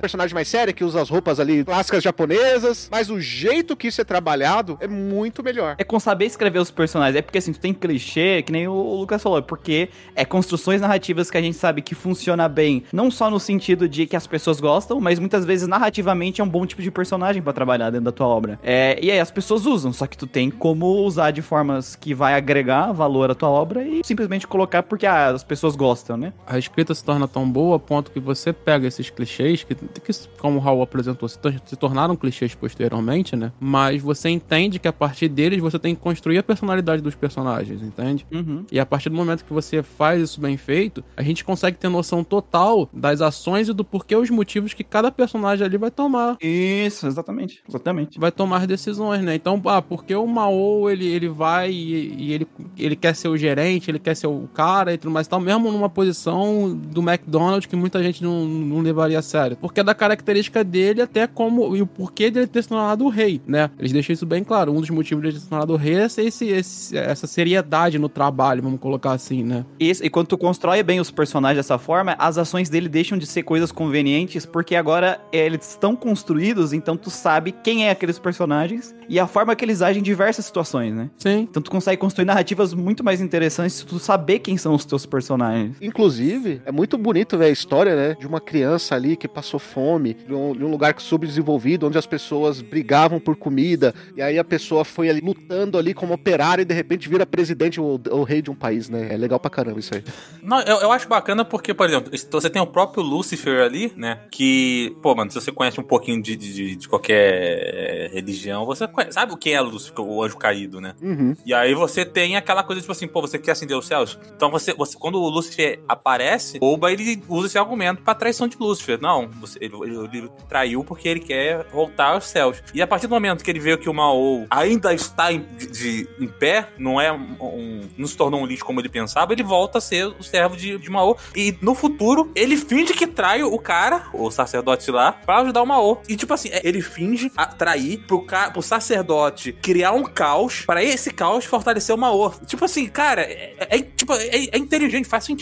[0.00, 4.00] personagem mais séria que usa as roupas ali clássicas japonesas, mas o jeito que isso
[4.00, 5.76] é trabalhado é muito melhor.
[5.78, 7.16] É com saber escrever os personagens.
[7.16, 10.80] É porque assim, tu tem clichê, que nem o Lucas falou, é porque é construções
[10.80, 14.26] narrativas que a gente sabe que funciona bem, não só no sentido de que as
[14.26, 18.06] pessoas gostam, mas muitas vezes narrativamente é um bom tipo de personagem pra trabalhar dentro
[18.06, 18.58] da tua obra.
[18.62, 22.12] É, e aí as pessoas usam, só que tu tem como usar de formas que
[22.12, 26.32] vai agregar valor à tua obra e simplesmente colocar porque ah, as pessoas gostam, né?
[26.46, 30.12] A escrita se torna tão boa a ponto que você pega esses clichês, que, que
[30.38, 33.52] como o Raul apresentou, se, se tornaram clichês posteriormente, né?
[33.60, 37.82] Mas você entende que a partir deles você tem que construir a personalidade dos personagens,
[37.82, 38.26] entende?
[38.32, 38.64] Uhum.
[38.70, 41.88] E a partir do momento que você faz isso bem feito, a gente consegue ter
[41.88, 46.36] noção total das ações e do porquê os motivos que cada personagem ali vai tomar.
[46.40, 47.62] Isso, exatamente.
[47.68, 48.18] Exatamente.
[48.18, 49.34] Vai tomar as decisões, né?
[49.34, 53.36] Então, ah, porque o Mao, ele, ele vai e, e ele, ele quer ser o
[53.36, 57.00] gerente, ele quer ser o cara e tudo mais e tal, mesmo numa posição do
[57.00, 59.56] McDonald's que muita gente não, não levaria a sério.
[59.60, 63.08] Porque é da característica dele, até como, e o porquê dele ter se tornado o
[63.08, 63.70] rei, né?
[63.78, 64.72] Eles deixam isso bem claro.
[64.72, 68.08] Um dos motivos dele ter se tornado o rei é esse, esse- essa seriedade no
[68.08, 69.64] trabalho, vamos colocar assim, né?
[69.78, 73.26] Isso, e quando tu constrói bem os personagens dessa forma, as ações dele deixam de
[73.26, 78.94] ser coisas convenientes, porque agora eles estão construídos, então tu sabe quem é aqueles personagens
[79.08, 81.10] e a forma que eles agem em diversas situações, né?
[81.18, 81.46] Sim.
[81.48, 85.06] Então tu consegue construir narrativas muito mais interessantes se tu saber quem são os teus
[85.06, 85.55] personagens.
[85.80, 88.16] Inclusive, é muito bonito ver a história, né?
[88.18, 92.06] De uma criança ali que passou fome, de um, de um lugar subdesenvolvido, onde as
[92.06, 96.64] pessoas brigavam por comida, e aí a pessoa foi ali lutando ali como operário e
[96.64, 99.08] de repente vira presidente ou, ou rei de um país, né?
[99.12, 100.02] É legal pra caramba isso aí.
[100.42, 104.20] Não, eu, eu acho bacana porque, por exemplo, você tem o próprio Lucifer ali, né?
[104.30, 108.86] Que, pô, mano, se você conhece um pouquinho de, de, de qualquer eh, religião, você
[108.86, 110.94] conhece, sabe o que é Lúcifer, o anjo caído, né?
[111.02, 111.34] Uhum.
[111.44, 114.18] E aí você tem aquela coisa, tipo assim, pô, você quer acender os céus?
[114.34, 115.45] Então você, você quando o Lúcifer
[115.88, 118.98] aparece, Oba, ele usa esse argumento pra traição de Lúcifer.
[119.00, 119.74] Não, você, ele,
[120.12, 122.62] ele- traiu porque ele quer voltar aos céus.
[122.74, 126.08] E a partir do momento que ele vê que o Mao ainda está em, de-
[126.20, 129.78] em pé, não é um, não se tornou um lixo como ele pensava, ele volta
[129.78, 131.16] a ser o servo de, de Mao.
[131.34, 135.66] E no futuro, ele finge que trai o cara, o sacerdote lá, pra ajudar o
[135.66, 136.02] Mao.
[136.08, 141.10] E tipo assim, é, ele finge atrair pro, pro sacerdote criar um caos, pra esse
[141.12, 142.32] caos fortalecer o Mao.
[142.46, 145.35] Tipo assim, cara, é, é- é- tipo, é, é inteligente, faz sentido.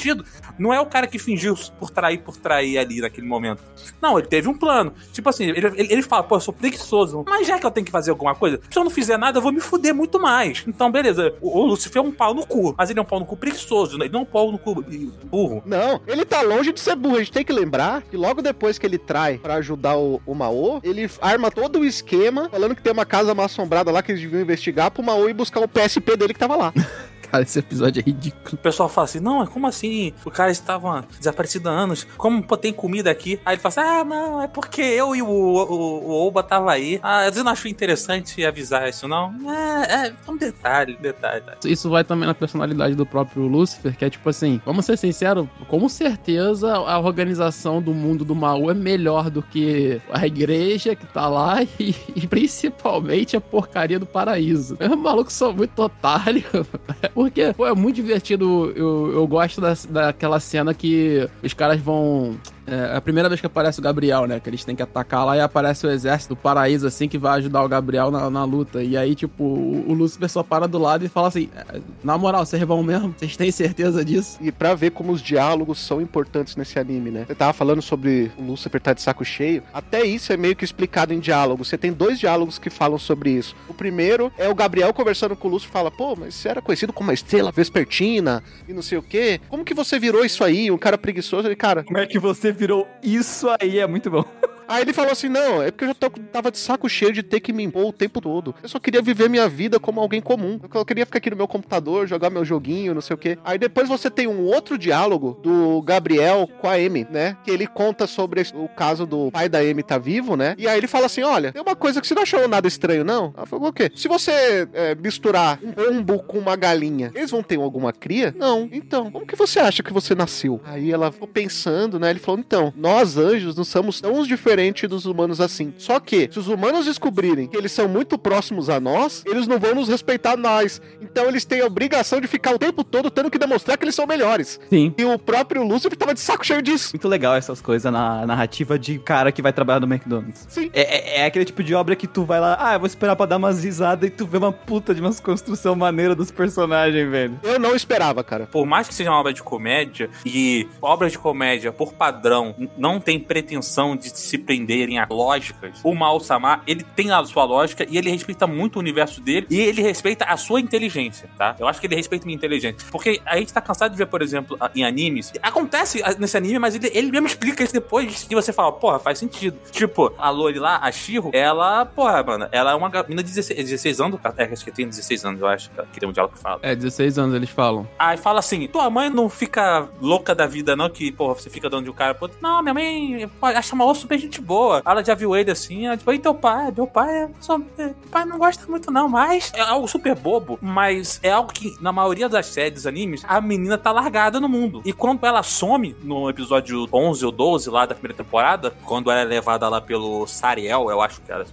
[0.58, 3.62] Não é o cara que fingiu por trair por trair ali naquele momento.
[4.00, 4.92] Não, ele teve um plano.
[5.12, 7.24] Tipo assim, ele, ele, ele fala, pô, eu sou preguiçoso.
[7.26, 9.42] Mas já que eu tenho que fazer alguma coisa, se eu não fizer nada, eu
[9.42, 10.64] vou me fuder muito mais.
[10.66, 11.34] Então, beleza.
[11.40, 12.74] O, o Lucifer é um pau no cu.
[12.76, 14.06] Mas ele é um pau no cu preguiçoso, né?
[14.06, 14.84] ele não é um pau no cu
[15.24, 15.62] burro.
[15.66, 17.16] Não, ele tá longe de ser burro.
[17.16, 20.34] A gente tem que lembrar que logo depois que ele trai pra ajudar o, o
[20.34, 24.12] Mao, ele arma todo o esquema, falando que tem uma casa mal assombrada lá que
[24.12, 26.72] eles deviam investigar pro Mao ir buscar o PSP dele que tava lá.
[27.30, 28.54] Cara, esse episódio é ridículo.
[28.54, 30.12] O pessoal fala assim: não, é como assim?
[30.24, 32.04] O cara estava desaparecido há anos.
[32.16, 33.40] Como pô, tem comida aqui?
[33.44, 36.72] Aí ele fala assim: ah, não, é porque eu e o, o, o Oba tava
[36.72, 37.00] aí.
[37.02, 39.34] Ah, você não achou interessante avisar isso, não?
[39.50, 41.44] É, é um detalhe, detalhe.
[41.64, 45.46] Isso vai também na personalidade do próprio Lúcifer, que é tipo assim, vamos ser sinceros,
[45.68, 51.06] com certeza a organização do mundo do mal é melhor do que a igreja que
[51.06, 54.76] tá lá e, e principalmente a porcaria do paraíso.
[54.80, 56.44] Os malucos são muito otários.
[57.24, 58.70] Porque, pô, é muito divertido.
[58.76, 62.36] Eu, eu gosto da, daquela cena que os caras vão.
[62.66, 64.40] É a primeira vez que aparece o Gabriel, né?
[64.40, 67.38] Que eles têm que atacar lá e aparece o exército do paraíso, assim, que vai
[67.38, 68.82] ajudar o Gabriel na, na luta.
[68.82, 72.16] E aí, tipo, o, o Lúcifer só para do lado e fala assim: "É, Na
[72.16, 73.14] moral, vocês vão mesmo?
[73.16, 74.38] Vocês têm certeza disso?
[74.40, 77.24] E pra ver como os diálogos são importantes nesse anime, né?
[77.26, 79.62] Você tava falando sobre o Lucifer tá de saco cheio.
[79.72, 81.64] Até isso é meio que explicado em diálogo.
[81.64, 83.54] Você tem dois diálogos que falam sobre isso.
[83.68, 86.92] O primeiro é o Gabriel conversando com o Lúcifer fala: pô, mas você era conhecido
[86.92, 89.40] como uma estrela vespertina e não sei o quê.
[89.48, 90.70] Como que você virou isso aí?
[90.70, 91.48] Um cara preguiçoso.
[91.48, 93.78] Ele, cara, Como é que você virou isso aí?
[93.78, 94.24] É muito bom.
[94.68, 97.22] Aí ele falou assim: não, é porque eu já tô- tava de saco cheio de
[97.22, 98.54] ter que me impor o tempo todo.
[98.62, 100.58] Eu só queria viver minha vida como alguém comum.
[100.74, 103.38] Eu queria ficar aqui no meu computador, jogar meu joguinho, não sei o quê.
[103.44, 107.36] Aí depois você tem um outro diálogo do Gabriel com a Amy, né?
[107.44, 110.54] Que ele conta sobre o caso do pai da Amy tá vivo, né?
[110.58, 113.04] E aí ele fala assim: olha, tem uma coisa que você não achou nada estranho,
[113.04, 113.32] não?
[113.36, 113.90] Ela falou: o quê?
[113.94, 118.34] Se você é, misturar um pombo com uma galinha, eles vão ter alguma cria?
[118.36, 118.68] Não.
[118.72, 120.60] Então, como que você acha que você nasceu?
[120.64, 122.10] Aí ela ficou pensando, né?
[122.10, 124.53] Ele falou: então, nós anjos não somos tão diferentes
[124.88, 125.72] dos humanos assim.
[125.78, 129.58] Só que, se os humanos descobrirem que eles são muito próximos a nós, eles não
[129.58, 130.80] vão nos respeitar nós.
[131.00, 133.94] Então eles têm a obrigação de ficar o tempo todo tendo que demonstrar que eles
[133.94, 134.60] são melhores.
[134.70, 134.94] Sim.
[134.96, 136.90] E o próprio Lúcifer tava de saco cheio disso.
[136.94, 140.46] Muito legal essas coisas na narrativa de cara que vai trabalhar no McDonald's.
[140.48, 140.70] Sim.
[140.72, 143.16] É, é- é aquele tipo de obra que tu vai lá, ah, eu vou esperar
[143.16, 147.10] pra dar umas risadas e tu vê uma puta de umas construção maneira dos personagens,
[147.10, 147.38] velho.
[147.42, 148.46] Eu não esperava, cara.
[148.46, 153.00] Por mais que seja uma obra de comédia, e obras de comédia, por padrão, não
[153.00, 157.86] tem pretensão de se prenderem a lógicas, o Mao Sama, ele tem a sua lógica
[157.88, 161.56] e ele respeita muito o universo dele e ele respeita a sua inteligência, tá?
[161.58, 162.86] Eu acho que ele respeita a minha inteligência.
[162.90, 166.74] Porque a gente tá cansado de ver, por exemplo, em animes, acontece nesse anime, mas
[166.74, 169.58] ele, ele mesmo explica isso depois e você fala, porra, faz sentido.
[169.70, 173.58] Tipo, a Lori lá, a Shiro, ela, porra, mano, ela é uma menina de 16,
[173.58, 176.40] 16 anos, é, acho que tem 16 anos, eu acho, que tem um diálogo que
[176.40, 176.60] fala.
[176.62, 177.88] É, 16 anos eles falam.
[177.98, 180.88] Aí fala assim: tua mãe não fica louca da vida, não?
[180.88, 182.38] Que, porra, você fica dando de um cara pro outro.
[182.40, 184.82] Não, minha mãe acha uma super gente boa.
[184.84, 186.72] Ela já viu ele assim, ela tipo, e teu pai?
[186.74, 187.58] Meu pai é só.
[187.58, 190.58] Meu pai não gosta muito, não, mas é algo super bobo.
[190.60, 194.82] Mas é algo que, na maioria das séries, animes, a menina tá largada no mundo.
[194.84, 199.20] E quando ela some no episódio 11 ou 12 lá da primeira temporada, quando ela
[199.20, 201.44] é levada lá pelo Sariel, eu acho que era.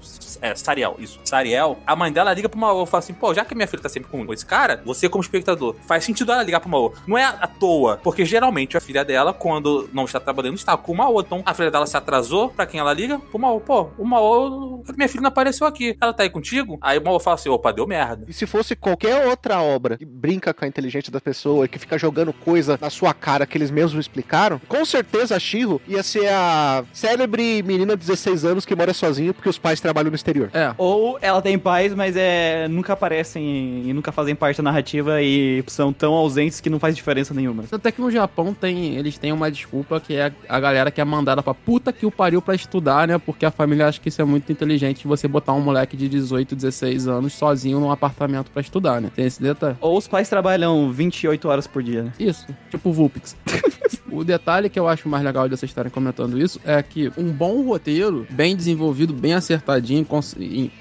[0.42, 1.20] É, Sariel, isso.
[1.24, 3.82] Sariel, a mãe dela liga pro Maô e fala assim: pô, já que minha filha
[3.82, 6.94] tá sempre com esse cara, você, como espectador, faz sentido ela ligar pro Maô.
[7.08, 10.92] Não é à toa, porque geralmente a filha dela, quando não está trabalhando, está com
[10.92, 11.22] o Maô.
[11.22, 13.20] Então a filha dela se atrasou, pra quem ela liga?
[13.20, 13.60] Pro Maô.
[13.60, 15.96] Pô, o Maô, minha filha não apareceu aqui.
[16.02, 16.80] Ela tá aí contigo?
[16.82, 18.26] Aí o Maô fala assim: opa, deu merda.
[18.28, 21.78] E se fosse qualquer outra obra que brinca com a inteligência da pessoa e que
[21.78, 26.02] fica jogando coisa na sua cara que eles mesmos explicaram, com certeza a Shiro ia
[26.02, 30.16] ser a célebre menina de 16 anos que mora sozinha porque os pais trabalham no
[30.16, 30.50] exterior.
[30.54, 30.74] É.
[30.78, 35.64] Ou ela tem pais, mas é nunca aparecem e nunca fazem parte da narrativa e
[35.68, 37.66] são tão ausentes que não faz diferença nenhuma.
[37.72, 41.06] Até que no Japão tem, eles têm uma desculpa que é a galera que é
[41.06, 43.18] mandada pra puta que o pariu pra estudar, né?
[43.18, 46.56] Porque a família acha que isso é muito inteligente você botar um moleque de 18,
[46.56, 49.12] 16 anos sozinho num apartamento pra estudar, né?
[49.14, 49.76] Tem esse detalhe.
[49.82, 52.14] Ou os pais trabalham 28 horas por dia, né?
[52.20, 53.36] Isso, tipo Vulpix.
[54.12, 57.32] o detalhe que eu acho mais legal de vocês estarem comentando isso é que um
[57.32, 60.06] bom roteiro, bem desenvolvido, bem acertadinho,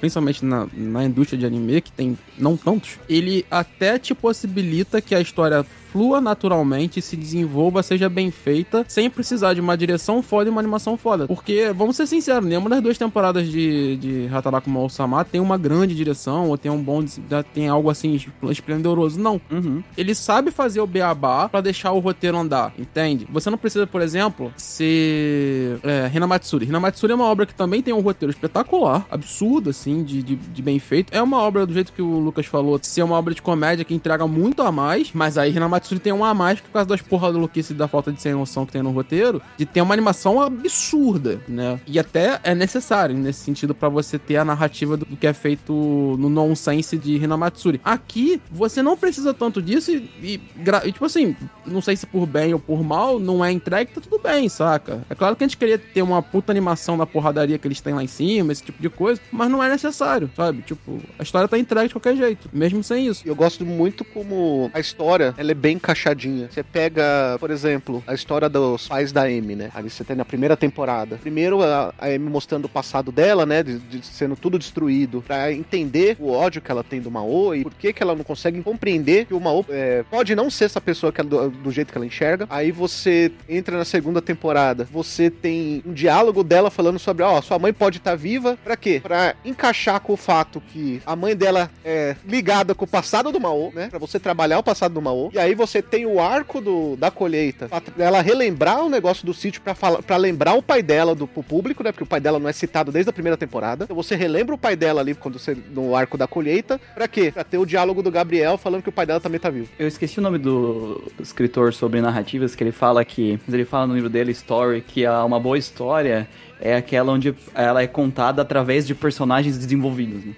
[0.01, 5.15] principalmente na, na indústria de anime, que tem não tantos, ele até te possibilita que
[5.15, 10.49] a história flua naturalmente, se desenvolva, seja bem feita, sem precisar de uma direção foda
[10.49, 11.27] e uma animação foda.
[11.27, 15.95] Porque, vamos ser sinceros, nenhuma das duas temporadas de, de Hataraku Sama tem uma grande
[15.95, 17.05] direção, ou tem um bom,
[17.53, 18.19] tem algo assim
[18.51, 19.19] esplendoroso.
[19.21, 19.83] Não, Uhum.
[19.97, 23.27] ele sabe fazer o beabá pra deixar o roteiro andar, entende?
[23.33, 26.67] Você não precisa, por exemplo, ser é, Hinamatsuri.
[26.67, 30.63] Hinamatsuri é uma obra que também tem um roteiro espetacular, absurdo, assim, de, de, de
[30.63, 31.13] bem feito.
[31.15, 33.95] É uma obra, do jeito que o Lucas falou, ser uma obra de comédia que
[33.95, 37.01] entrega muito a mais, mas aí Hinamatsuri Hinamatsuri tem um a mais por causa das
[37.01, 39.95] porra do e da falta de sem noção que tem no roteiro, de ter uma
[39.95, 41.81] animação absurda, né?
[41.87, 45.73] E até é necessário nesse sentido pra você ter a narrativa do que é feito
[46.19, 47.81] no nonsense de Hinamatsuri.
[47.85, 50.41] Aqui, você não precisa tanto disso e, e,
[50.85, 51.35] e, tipo assim,
[51.67, 55.05] não sei se por bem ou por mal, não é entregue, tá tudo bem, saca?
[55.09, 57.95] É claro que a gente queria ter uma puta animação da porradaria que eles têm
[57.95, 60.63] lá em cima, esse tipo de coisa, mas não é necessário, sabe?
[60.63, 63.27] Tipo, a história tá entregue de qualquer jeito, mesmo sem isso.
[63.27, 66.49] Eu gosto muito como a história, ela é bem encaixadinha.
[66.51, 69.71] Você pega, por exemplo, a história dos pais da Amy, né?
[69.75, 71.17] Ali você tem na primeira temporada.
[71.17, 73.63] Primeiro a, Amy mostrando o passado dela, né?
[73.63, 75.23] De, de sendo tudo destruído.
[75.27, 78.25] Pra entender o ódio que ela tem do Mao e por que que ela não
[78.25, 81.71] consegue compreender que o Mao é, pode não ser essa pessoa que ela, do, do
[81.71, 82.47] jeito que ela enxerga.
[82.51, 84.89] Aí você entra na segunda temporada.
[84.91, 88.59] Você tem um diálogo dela falando sobre, ó, sua mãe pode estar viva.
[88.63, 89.01] Pra quê?
[89.03, 93.41] Pra encaixar com o fato que a mãe dela é ligada com o passado do
[93.41, 93.89] Mao, né?
[93.89, 95.31] Pra você trabalhar o passado do Mao.
[95.33, 97.69] E aí você tem o arco do, da colheita,
[97.99, 99.61] ela relembrar o negócio do sítio
[100.07, 101.93] pra lembrar o pai dela do, pro público, né?
[101.93, 103.85] Porque o pai dela não é citado desde a primeira temporada.
[103.85, 106.81] Então você relembra o pai dela ali quando você, no arco da colheita.
[106.95, 107.31] Pra quê?
[107.33, 109.69] Pra ter o diálogo do Gabriel falando que o pai dela também tá vivo.
[109.79, 113.39] Eu esqueci o nome do escritor sobre narrativas, que ele fala que.
[113.53, 116.29] Ele fala no livro dele, Story, que a- uma boa história
[116.61, 120.25] é aquela onde ela é contada através de personagens desenvolvidos.
[120.25, 120.33] né?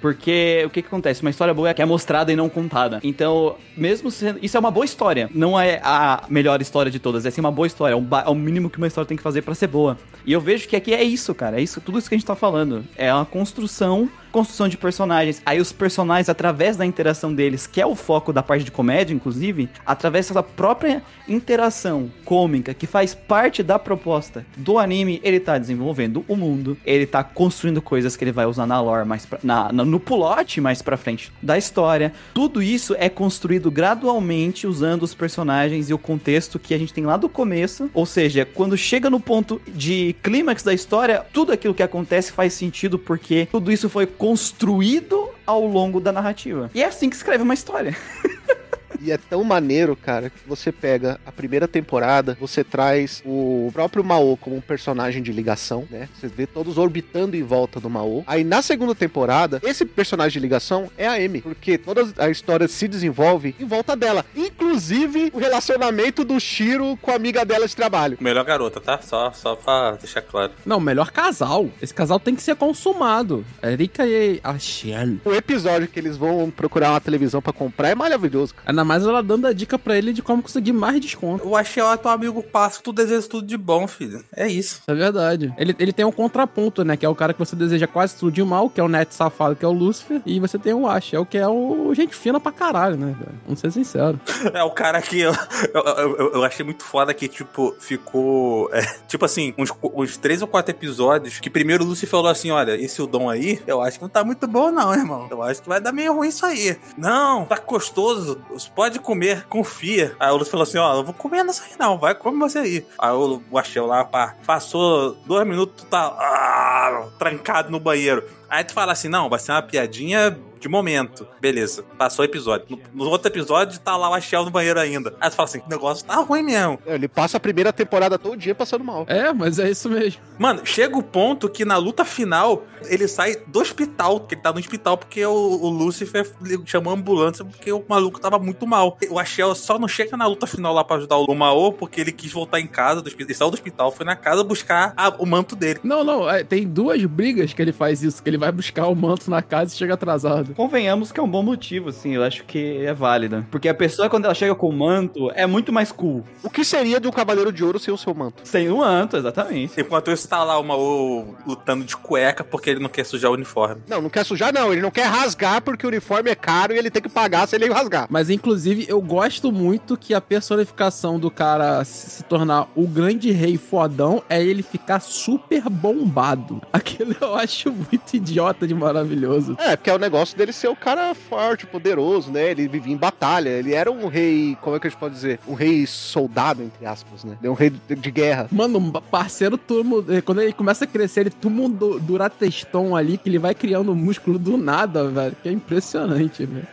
[0.00, 1.22] Porque o que, que acontece?
[1.22, 3.00] Uma história boa é que é mostrada e não contada.
[3.02, 4.38] Então, mesmo sendo.
[4.42, 5.30] Isso é uma boa história.
[5.34, 7.24] Não é a melhor história de todas.
[7.26, 7.94] É sim uma boa história.
[7.94, 9.96] É, um ba- é o mínimo que uma história tem que fazer pra ser boa.
[10.26, 11.58] E eu vejo que aqui é isso, cara.
[11.58, 12.84] É isso, tudo isso que a gente tá falando.
[12.96, 14.08] É uma construção.
[14.32, 15.42] Construção de personagens.
[15.44, 19.14] Aí os personagens, através da interação deles, que é o foco da parte de comédia,
[19.14, 25.58] inclusive, através dessa própria interação cômica que faz parte da proposta do anime, ele tá
[25.58, 29.38] desenvolvendo o mundo, ele tá construindo coisas que ele vai usar na lore mais pra,
[29.42, 32.12] na, no plot mais pra frente da história.
[32.32, 37.04] Tudo isso é construído gradualmente usando os personagens e o contexto que a gente tem
[37.04, 37.90] lá do começo.
[37.92, 42.54] Ou seja, quando chega no ponto de clímax da história, tudo aquilo que acontece faz
[42.54, 46.70] sentido porque tudo isso foi construído ao longo da narrativa.
[46.72, 47.96] E é assim que escreve uma história.
[49.00, 54.04] E é tão maneiro, cara, que você pega a primeira temporada, você traz o próprio
[54.04, 56.08] Mao como um personagem de ligação, né?
[56.18, 58.24] Você vê todos orbitando em volta do Mao.
[58.26, 62.68] Aí na segunda temporada, esse personagem de ligação é a Amy, porque toda a história
[62.68, 67.74] se desenvolve em volta dela, inclusive o relacionamento do Shiro com a amiga dela de
[67.74, 68.18] trabalho.
[68.20, 69.00] Melhor garota, tá?
[69.02, 70.52] Só, só pra deixar claro.
[70.64, 71.68] Não, melhor casal.
[71.80, 73.44] Esse casal tem que ser consumado.
[73.62, 75.18] Erika e a Shell.
[75.24, 78.72] O episódio que eles vão procurar uma televisão pra comprar é maravilhoso, cara.
[78.82, 81.44] Ainda mais ela dando a dica pra ele de como conseguir mais desconto.
[81.46, 84.24] Eu achei ó, teu amigo passa, tu deseja tudo de bom, filho.
[84.34, 84.82] É isso.
[84.88, 85.54] É verdade.
[85.56, 86.96] Ele, ele tem um contraponto, né?
[86.96, 89.14] Que é o cara que você deseja quase tudo de mal, que é o net
[89.14, 90.20] safado, que é o Lúcifer.
[90.26, 93.14] E você tem o Ash, é o que é o gente fina pra caralho, né,
[93.18, 93.38] velho?
[93.44, 94.18] Vamos ser sinceros.
[94.52, 95.32] É o cara que eu,
[95.72, 95.82] eu,
[96.18, 98.68] eu- eu achei muito foda que, tipo, ficou.
[98.72, 101.38] é, tipo assim, uns, uns três ou quatro episódios.
[101.40, 104.24] Que primeiro o Lucy falou assim: olha, esse Udon aí, eu acho que não tá
[104.24, 105.28] muito bom, não, irmão.
[105.30, 106.76] Eu acho que vai dar meio ruim isso aí.
[106.98, 108.40] Não, tá gostoso.
[108.74, 110.16] Pode comer, confia.
[110.18, 111.98] Aí o Lucy falou assim: ó, eu vou comer nessa aí, não.
[111.98, 112.86] Vai, come você aí.
[112.98, 118.28] Aí o Achel lá, pá, passou dois minutos, tu tá ah, trancado no banheiro.
[118.48, 121.26] Aí tu fala assim: não, vai ser uma piadinha de momento.
[121.40, 122.66] Beleza, passou o episódio.
[122.94, 125.14] No, no outro episódio tá lá o Achel no banheiro ainda.
[125.20, 126.78] Aí tu fala assim: o negócio tá ruim mesmo.
[126.86, 129.04] Ele passa a primeira temporada todo dia passando mal.
[129.08, 130.20] É, mas é isso mesmo.
[130.38, 134.52] Mano, chega o ponto que na luta final ele sai do hospital, que ele tá
[134.52, 136.30] no hospital porque o, o Lucifer
[136.64, 138.96] chamou a ambulância porque o maluco tava muito mal.
[139.10, 142.12] O Achel só não chega na luta final lá pra ajudar o Mao porque ele
[142.12, 145.14] quis voltar em casa, do hospital, ele saiu do hospital, foi na casa buscar a-
[145.18, 145.80] o manto dele.
[145.82, 148.94] Não, não, é, tem duas brigas que ele faz isso, que ele vai buscar o
[148.94, 150.51] manto na casa e chega atrasado.
[150.54, 153.46] Convenhamos que é um bom motivo, assim, eu acho que é válida.
[153.50, 156.24] Porque a pessoa, quando ela chega com o manto, é muito mais cool.
[156.42, 158.42] O que seria de um Cavaleiro de Ouro sem o seu manto?
[158.44, 159.80] Sem o manto, exatamente.
[159.80, 163.34] Enquanto isso tá lá o Mao lutando de cueca porque ele não quer sujar o
[163.34, 163.82] uniforme.
[163.88, 164.72] Não, não quer sujar, não.
[164.72, 167.56] Ele não quer rasgar porque o uniforme é caro e ele tem que pagar se
[167.56, 168.06] ele rasgar.
[168.08, 173.30] Mas, inclusive, eu gosto muito que a personificação do cara se se tornar o grande
[173.32, 176.62] rei fodão é ele ficar super bombado.
[176.72, 179.56] Aquilo eu acho muito idiota de maravilhoso.
[179.58, 182.50] É, porque é o negócio dele ser o cara forte, poderoso, né?
[182.50, 183.48] Ele vivia em batalha.
[183.48, 185.38] Ele era um rei, como é que a gente pode dizer?
[185.46, 187.36] Um rei soldado, entre aspas, né?
[187.44, 188.48] Um rei de, de guerra.
[188.50, 192.96] Mano, um parceiro turmo, eh, quando ele começa a crescer, ele toma um du- durateston
[192.96, 195.36] ali, que ele vai criando músculo do nada, velho.
[195.42, 196.66] Que é impressionante, velho.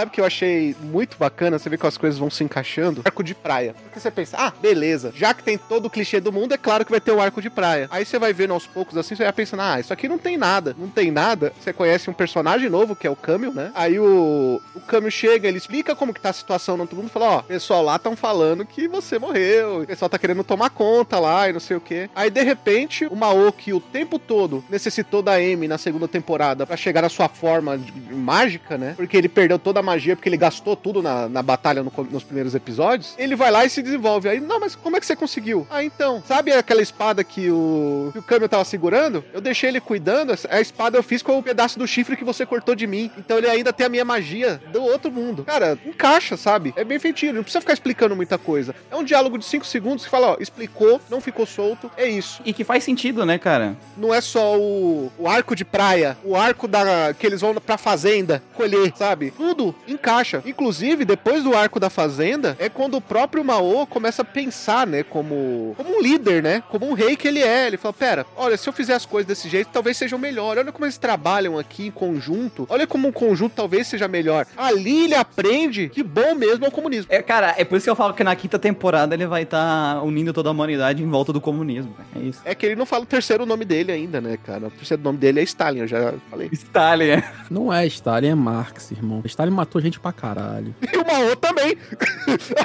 [0.00, 1.58] Sabe que eu achei muito bacana?
[1.58, 3.02] Você vê que as coisas vão se encaixando.
[3.04, 3.74] Arco de praia.
[3.82, 5.12] Porque você pensa, ah, beleza.
[5.14, 7.42] Já que tem todo o clichê do mundo, é claro que vai ter o arco
[7.42, 7.86] de praia.
[7.90, 10.36] Aí você vai vendo aos poucos assim, você vai pensando, ah, isso aqui não tem
[10.38, 10.74] nada.
[10.78, 11.52] Não tem nada.
[11.60, 13.70] Você conhece um personagem novo, que é o Camil, né?
[13.74, 17.10] Aí o, o chega, ele explica como que tá a situação no todo mundo.
[17.10, 19.82] Fala, ó, pessoal lá estão falando que você morreu.
[19.82, 22.08] O pessoal tá querendo tomar conta lá e não sei o quê.
[22.14, 26.66] Aí, de repente, o Mao, que o tempo todo necessitou da Amy na segunda temporada
[26.66, 28.94] pra chegar à sua forma de mágica, né?
[28.96, 32.24] Porque ele perdeu toda a magia, porque ele gastou tudo na, na batalha no nos
[32.24, 33.14] primeiros episódios.
[33.18, 34.28] Ele vai lá e se desenvolve.
[34.28, 35.66] Aí, não, mas como é que você conseguiu?
[35.70, 39.24] Ah, então, sabe aquela espada que o, que o tava segurando?
[39.32, 40.34] Eu deixei ele cuidando.
[40.48, 43.10] A espada eu fiz com o pedaço do chifre que você cortou de mim.
[43.18, 45.44] Então ele ainda tem a minha magia do outro mundo.
[45.44, 46.72] Cara, encaixa, sabe?
[46.76, 48.74] É bem feitinho, não precisa ficar explicando muita coisa.
[48.90, 52.40] É um diálogo de 5 segundos que fala, ó, explicou, não ficou solto, é isso.
[52.44, 53.76] E que faz sentido, né, cara?
[53.96, 57.76] Não é só o, o arco de praia, o arco da que eles vão pra
[57.76, 59.30] fazenda colher, sabe?
[59.30, 60.42] Tudo encaixa.
[60.44, 65.02] Inclusive, depois do arco da fazenda, é quando o próprio Mao começa a pensar, né,
[65.02, 66.62] como, como um líder, né?
[66.68, 67.66] Como um rei que ele é.
[67.66, 70.58] Ele fala: pera, olha, se eu fizer as coisas desse jeito, talvez sejam melhor.
[70.58, 72.66] Olha como eles trabalham aqui em conjunto.
[72.68, 74.46] Olha como um conjunto talvez seja melhor.
[74.56, 77.06] Ali ele aprende que bom mesmo é o comunismo.
[77.10, 80.02] É, cara, é por isso que eu falo que na quinta temporada ele vai estar
[80.02, 81.92] unindo toda a humanidade em volta do comunismo.
[81.94, 82.08] cara.
[82.16, 82.40] É isso.
[82.44, 84.66] É que ele não fala o terceiro nome dele ainda, né, cara?
[84.66, 86.48] O terceiro nome dele é Stalin, eu já falei.
[86.52, 87.32] Stalin, é.
[87.50, 89.22] Não é Stalin, é Marx, irmão.
[89.24, 90.74] Stalin matou gente pra caralho.
[90.80, 91.76] E o Mao também.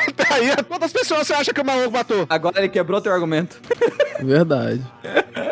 [0.07, 2.25] Até aí, quantas pessoas você acha que o Mao matou?
[2.29, 3.59] Agora ele quebrou teu argumento.
[4.23, 4.81] Verdade.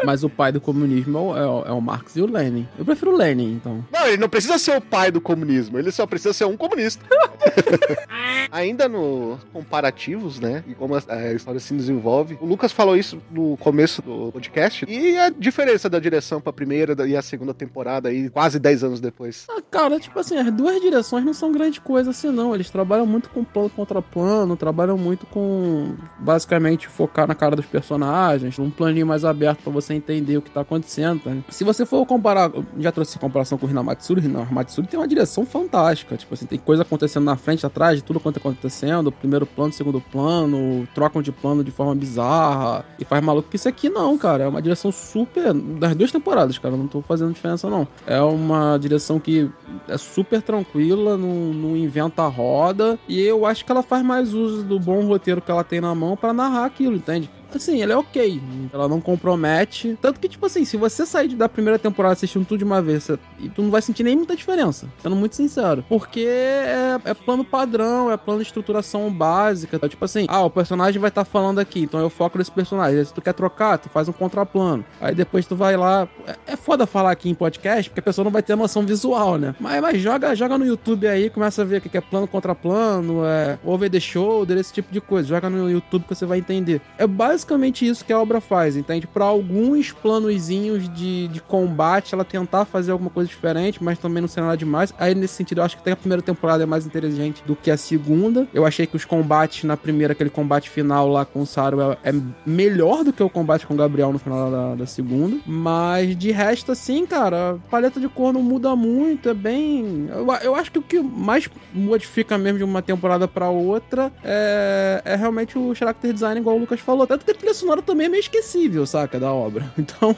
[0.06, 2.68] Mas o pai do comunismo é o, é o- é o Marx e o Lenin.
[2.78, 3.86] Eu prefiro o Lenin, então.
[3.92, 7.04] Não, ele não precisa ser o pai do comunismo, ele só precisa ser um comunista.
[8.52, 10.64] Ainda nos comparativos, né?
[10.68, 12.38] E como a, a história se desenvolve.
[12.40, 14.86] O Lucas falou isso no começo do podcast.
[14.88, 19.00] E a diferença da direção pra primeira e a segunda temporada aí, quase 10 anos
[19.02, 19.46] depois.
[19.50, 22.54] Ah, cara, tipo assim, as duas direções não são grande coisa assim, não.
[22.54, 27.66] Eles trabalham muito com plano contra plano, trabalham muito com basicamente focar na cara dos
[27.66, 31.22] personagens, um planinho mais aberto pra você entender o que tá acontecendo.
[31.22, 31.32] tá?
[31.50, 35.46] Se você for comparar, já trouxe comparação com o Hinamatsuri, o Hinamatsuri tem uma direção
[35.46, 36.16] fantástica.
[36.18, 39.74] Tipo assim, tem coisa acontecendo na frente, atrás, de tudo quanto tá acontecendo, primeiro plano,
[39.74, 43.50] segundo plano, trocam de plano de forma bizarra e faz maluco.
[43.54, 47.34] Isso aqui não, cara, é uma direção super das duas temporadas, cara, não tô fazendo
[47.34, 47.88] diferença não.
[48.06, 49.50] É uma direção que
[49.88, 53.00] é super tranquila, não, não inventa a roda.
[53.08, 55.94] E eu acho que ela faz mais uso do bom roteiro que ela tem na
[55.96, 57.30] mão pra narrar aquilo, entende?
[57.58, 58.42] Assim, ela é ok.
[58.72, 59.98] Ela não compromete.
[60.02, 63.04] Tanto que, tipo assim, se você sair da primeira temporada assistindo tudo de uma vez,
[63.04, 63.20] você-
[63.56, 64.88] tu não vai sentir nem muita diferença.
[65.02, 65.84] Sendo muito sincero.
[65.90, 69.80] Porque é, é plano padrão, é plano de estruturação básica.
[69.82, 73.00] É tipo assim, ah, o personagem vai estar falando aqui, então eu foco nesse personagem.
[73.00, 74.84] Aí, se tu quer trocar, tu faz um contraplano.
[75.02, 76.08] Aí depois tu vai lá.
[76.28, 79.38] É, é foda falar aqui em podcast, porque a pessoa não vai ter noção visual,
[79.38, 79.56] né?
[79.60, 82.54] Mas, mas joga, joga no YouTube aí, começa a ver o que é plano contra
[82.56, 85.28] plano, é over the shoulder, esse tipo de coisa.
[85.30, 86.82] Joga no YouTube que você vai entender.
[86.98, 87.43] É basicamente
[87.82, 89.08] isso que a obra faz, entende?
[89.08, 94.28] Pra alguns planozinhos de, de combate, ela tentar fazer alguma coisa diferente, mas também não
[94.28, 94.94] ser nada demais.
[94.98, 97.72] Aí, nesse sentido, eu acho que até a primeira temporada é mais inteligente do que
[97.72, 98.48] a segunda.
[98.54, 101.98] Eu achei que os combates na primeira, aquele combate final lá com o Saru, é,
[102.04, 102.14] é
[102.46, 105.38] melhor do que o combate com o Gabriel no final da, da segunda.
[105.46, 110.08] Mas de resto, assim, cara, a paleta de cor não muda muito, é bem.
[110.10, 115.02] Eu, eu acho que o que mais modifica mesmo de uma temporada pra outra é,
[115.06, 117.06] é realmente o character design, igual o Lucas falou.
[117.08, 119.72] Tanto que a trilha sonora também é meio esquecível, saca, da obra.
[119.78, 120.16] Então,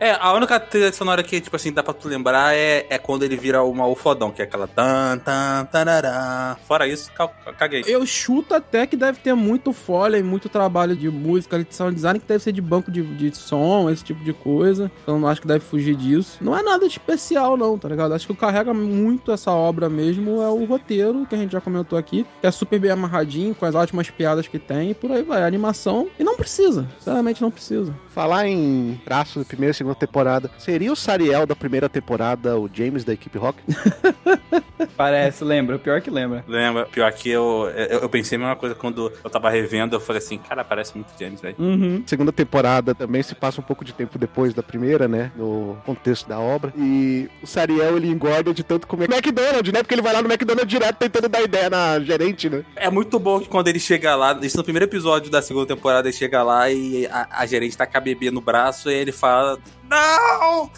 [0.00, 3.22] É, a única trilha sonora que, tipo assim, dá pra tu lembrar é, é quando
[3.24, 6.56] ele vira uma o fodão, que é aquela tan, tan, tarará.
[6.66, 7.82] Fora isso, ca- caguei.
[7.86, 11.94] eu chuto até que deve ter muito folha e muito trabalho de música, de sound
[11.94, 14.90] design, que deve ser de banco de, de som, esse tipo de coisa.
[15.02, 16.38] Então, não acho que deve fugir disso.
[16.40, 18.12] Não é nada de especial, não, tá ligado?
[18.14, 21.52] Acho que o que carrega muito essa obra mesmo é o roteiro, que a gente
[21.52, 24.94] já comentou aqui, que é super bem amarradinho, com as ótimas piadas que tem, e
[24.94, 25.42] por aí vai.
[25.42, 26.08] A animação.
[26.18, 27.94] E não precisa, sinceramente não precisa.
[28.10, 32.68] Falar em traço da primeira e segunda temporada, seria o Sariel da primeira temporada o
[32.72, 33.58] James da equipe Rock?
[34.96, 35.78] Parece, lembra.
[35.78, 36.44] Pior que lembra.
[36.46, 36.86] Lembra?
[36.86, 40.18] Pior que eu, eu, eu pensei a mesma coisa quando eu tava revendo, eu falei
[40.18, 41.56] assim, cara, parece muito James, velho.
[41.58, 42.02] Uhum.
[42.06, 45.32] Segunda temporada também se passa um pouco de tempo depois da primeira, né?
[45.36, 46.72] No contexto da obra.
[46.76, 49.82] E o Sariel, ele engorda de tanto comer McDonald's, né?
[49.82, 52.64] Porque ele vai lá no McDonald's direto tentando dar ideia na gerente, né?
[52.76, 56.08] É muito bom que quando ele chega lá, isso no primeiro episódio da segunda temporada,
[56.08, 59.12] ele chega lá e a, a gerente tá com a bebê no braço e ele
[59.12, 59.58] fala
[59.88, 60.70] não!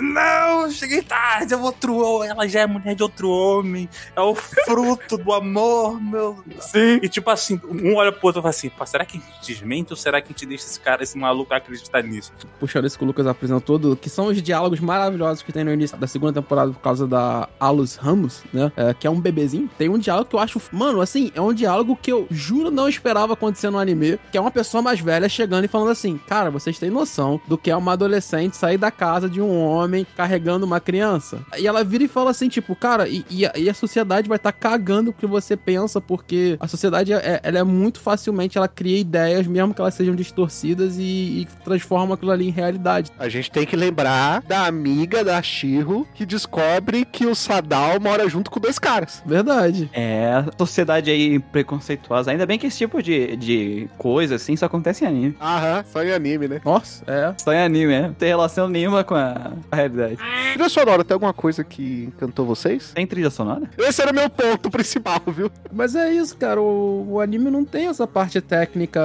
[0.00, 0.70] Não!
[0.70, 2.28] Cheguei tarde, é outro homem.
[2.30, 3.88] Ela já é mulher de outro homem.
[4.14, 6.42] É o fruto do amor, meu.
[6.60, 7.00] Sim.
[7.02, 9.92] E tipo assim, um olha pro outro e fala assim: será que a gente desmente
[9.92, 12.32] ou será que a gente deixa esse cara, esse maluco acreditar nisso?
[12.60, 15.72] puxando isso que o Lucas apresentou, do- que são os diálogos maravilhosos que tem no
[15.72, 18.70] início da segunda temporada por causa da Alus Ramos, né?
[18.76, 19.68] É, que é um bebezinho.
[19.78, 20.60] Tem um diálogo que eu acho.
[20.72, 24.18] Mano, assim, é um diálogo que eu juro não esperava acontecer no anime.
[24.30, 27.56] Que é uma pessoa mais velha chegando e falando assim: Cara, vocês têm noção do
[27.56, 31.40] que é uma adolescente sair da casa de um homem carregando uma criança.
[31.56, 34.36] E ela vira e fala assim: Tipo, cara, e, e a, e a sociedade vai
[34.36, 38.68] estar cagando o que você pensa, porque a sociedade é, ela é muito facilmente, ela
[38.68, 43.12] cria ideias, mesmo que elas sejam distorcidas, e, e transforma aquilo ali em realidade.
[43.18, 48.28] A gente tem que lembrar da amiga da Shiro que descobre que o Sadal mora
[48.28, 49.22] junto com dois caras.
[49.24, 49.88] Verdade.
[49.92, 52.30] É, a sociedade aí preconceituosa.
[52.30, 55.36] Ainda bem que esse tipo de, de coisa, assim, só acontece em anime.
[55.40, 56.60] Aham, só em anime, né?
[56.64, 57.34] Nossa, é.
[57.38, 58.02] Só em anime, né?
[58.08, 60.18] Não tem relação nenhuma com a, a realidade.
[60.52, 62.92] Trilha sonora, tem alguma coisa que encantou vocês?
[62.94, 63.62] Tem trilha sonora?
[63.78, 65.50] Esse era o meu ponto principal, viu?
[65.72, 66.60] Mas é isso, cara.
[66.60, 69.00] O, o anime não tem essa parte técnica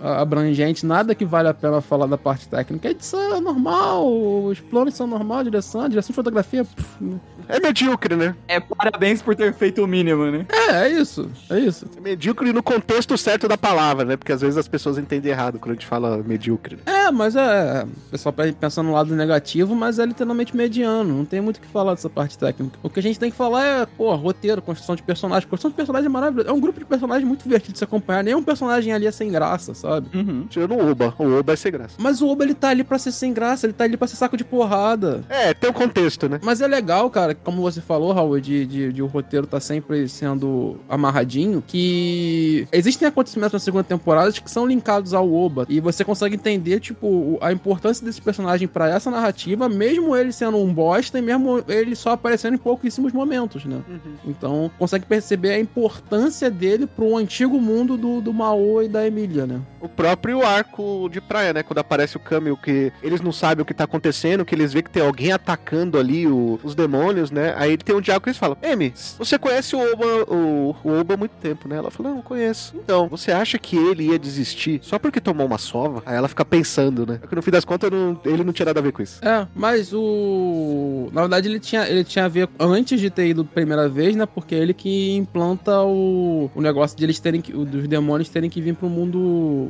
[0.00, 2.88] ah, abrangente, nada que vale a pena falar da parte técnica.
[2.88, 4.06] A edição é normal,
[4.44, 5.08] os planos são
[5.42, 6.64] direção, direção de fotografia.
[6.64, 7.16] pff,
[7.48, 8.34] É medíocre, né?
[8.48, 10.46] É, parabéns por ter feito o mínimo, né?
[10.50, 11.30] é, é isso.
[11.50, 11.86] É isso.
[11.96, 14.16] É medíocre no contexto certo da palavra, né?
[14.16, 16.76] Porque às vezes as pessoas entendem errado quando a gente fala medíocre.
[16.76, 16.82] né?
[16.86, 17.84] É, mas é.
[17.84, 21.16] O pessoal pensa no lado negativo, mas é literalmente mediano.
[21.16, 22.78] Não tem muito o que falar dessa parte técnica.
[22.82, 25.48] O que a gente tem que falar é, pô, roteiro, construção de personagem.
[25.48, 26.48] Construção de personagem é maravilhoso.
[26.48, 28.22] É um grupo de personagens muito divertido de se acompanhar.
[28.24, 30.08] Nenhum personagem ali é sem graça, sabe?
[30.16, 30.46] Uhum.
[30.48, 31.14] Tirando o Oba.
[31.18, 31.94] O Oba é sem graça.
[31.98, 34.16] Mas o Oba, ele tá ali pra ser sem graça, ele tá ali pra ser
[34.16, 35.24] saco de porrada.
[35.28, 36.40] É, tem um contexto, né?
[36.42, 40.08] Mas é legal, cara, como você falou, Raul, de, de, de o roteiro tá sempre
[40.08, 45.66] sendo amarradinho, que existem acontecimentos na segunda temporada que são linkados ao Oba.
[45.68, 50.32] E você consegue entender, tipo, o- a importância desse personagem pra essa narrativa, mesmo ele
[50.32, 53.80] sendo um bosta e mesmo ele só aparecendo em pouquíssimos momentos, né?
[54.24, 59.46] Então, consegue perceber a importância dele pro antigo mundo do, do Mao e da Emília,
[59.46, 59.60] né?
[59.80, 61.62] O próprio arco de praia, né?
[61.62, 64.82] Quando aparece o Camel, que eles não sabem o que tá acontecendo, que eles veem
[64.84, 67.54] que tem alguém atacando ali o- os demônios, né?
[67.56, 71.14] Aí tem um diálogo que eles falam: Amy, você conhece o Oba, o, o Oba
[71.14, 71.76] há muito tempo, né?
[71.76, 72.74] Ela fala: Não, conheço.
[72.76, 76.02] Então, você acha que ele ia desistir só porque tomou uma sova?
[76.06, 77.18] Aí ela fica pensando, né?
[77.22, 79.24] É que no fim das contas não- ele não tinha nada a ver com isso.
[79.24, 81.08] É, mas o.
[81.12, 84.26] Na verdade, ele tinha, ele tinha a ver antes de ter ido primeira vez, né?
[84.26, 87.52] Porque é ele que implanta o, o negócio de eles terem que.
[87.52, 89.18] dos demônios terem que vir pro mundo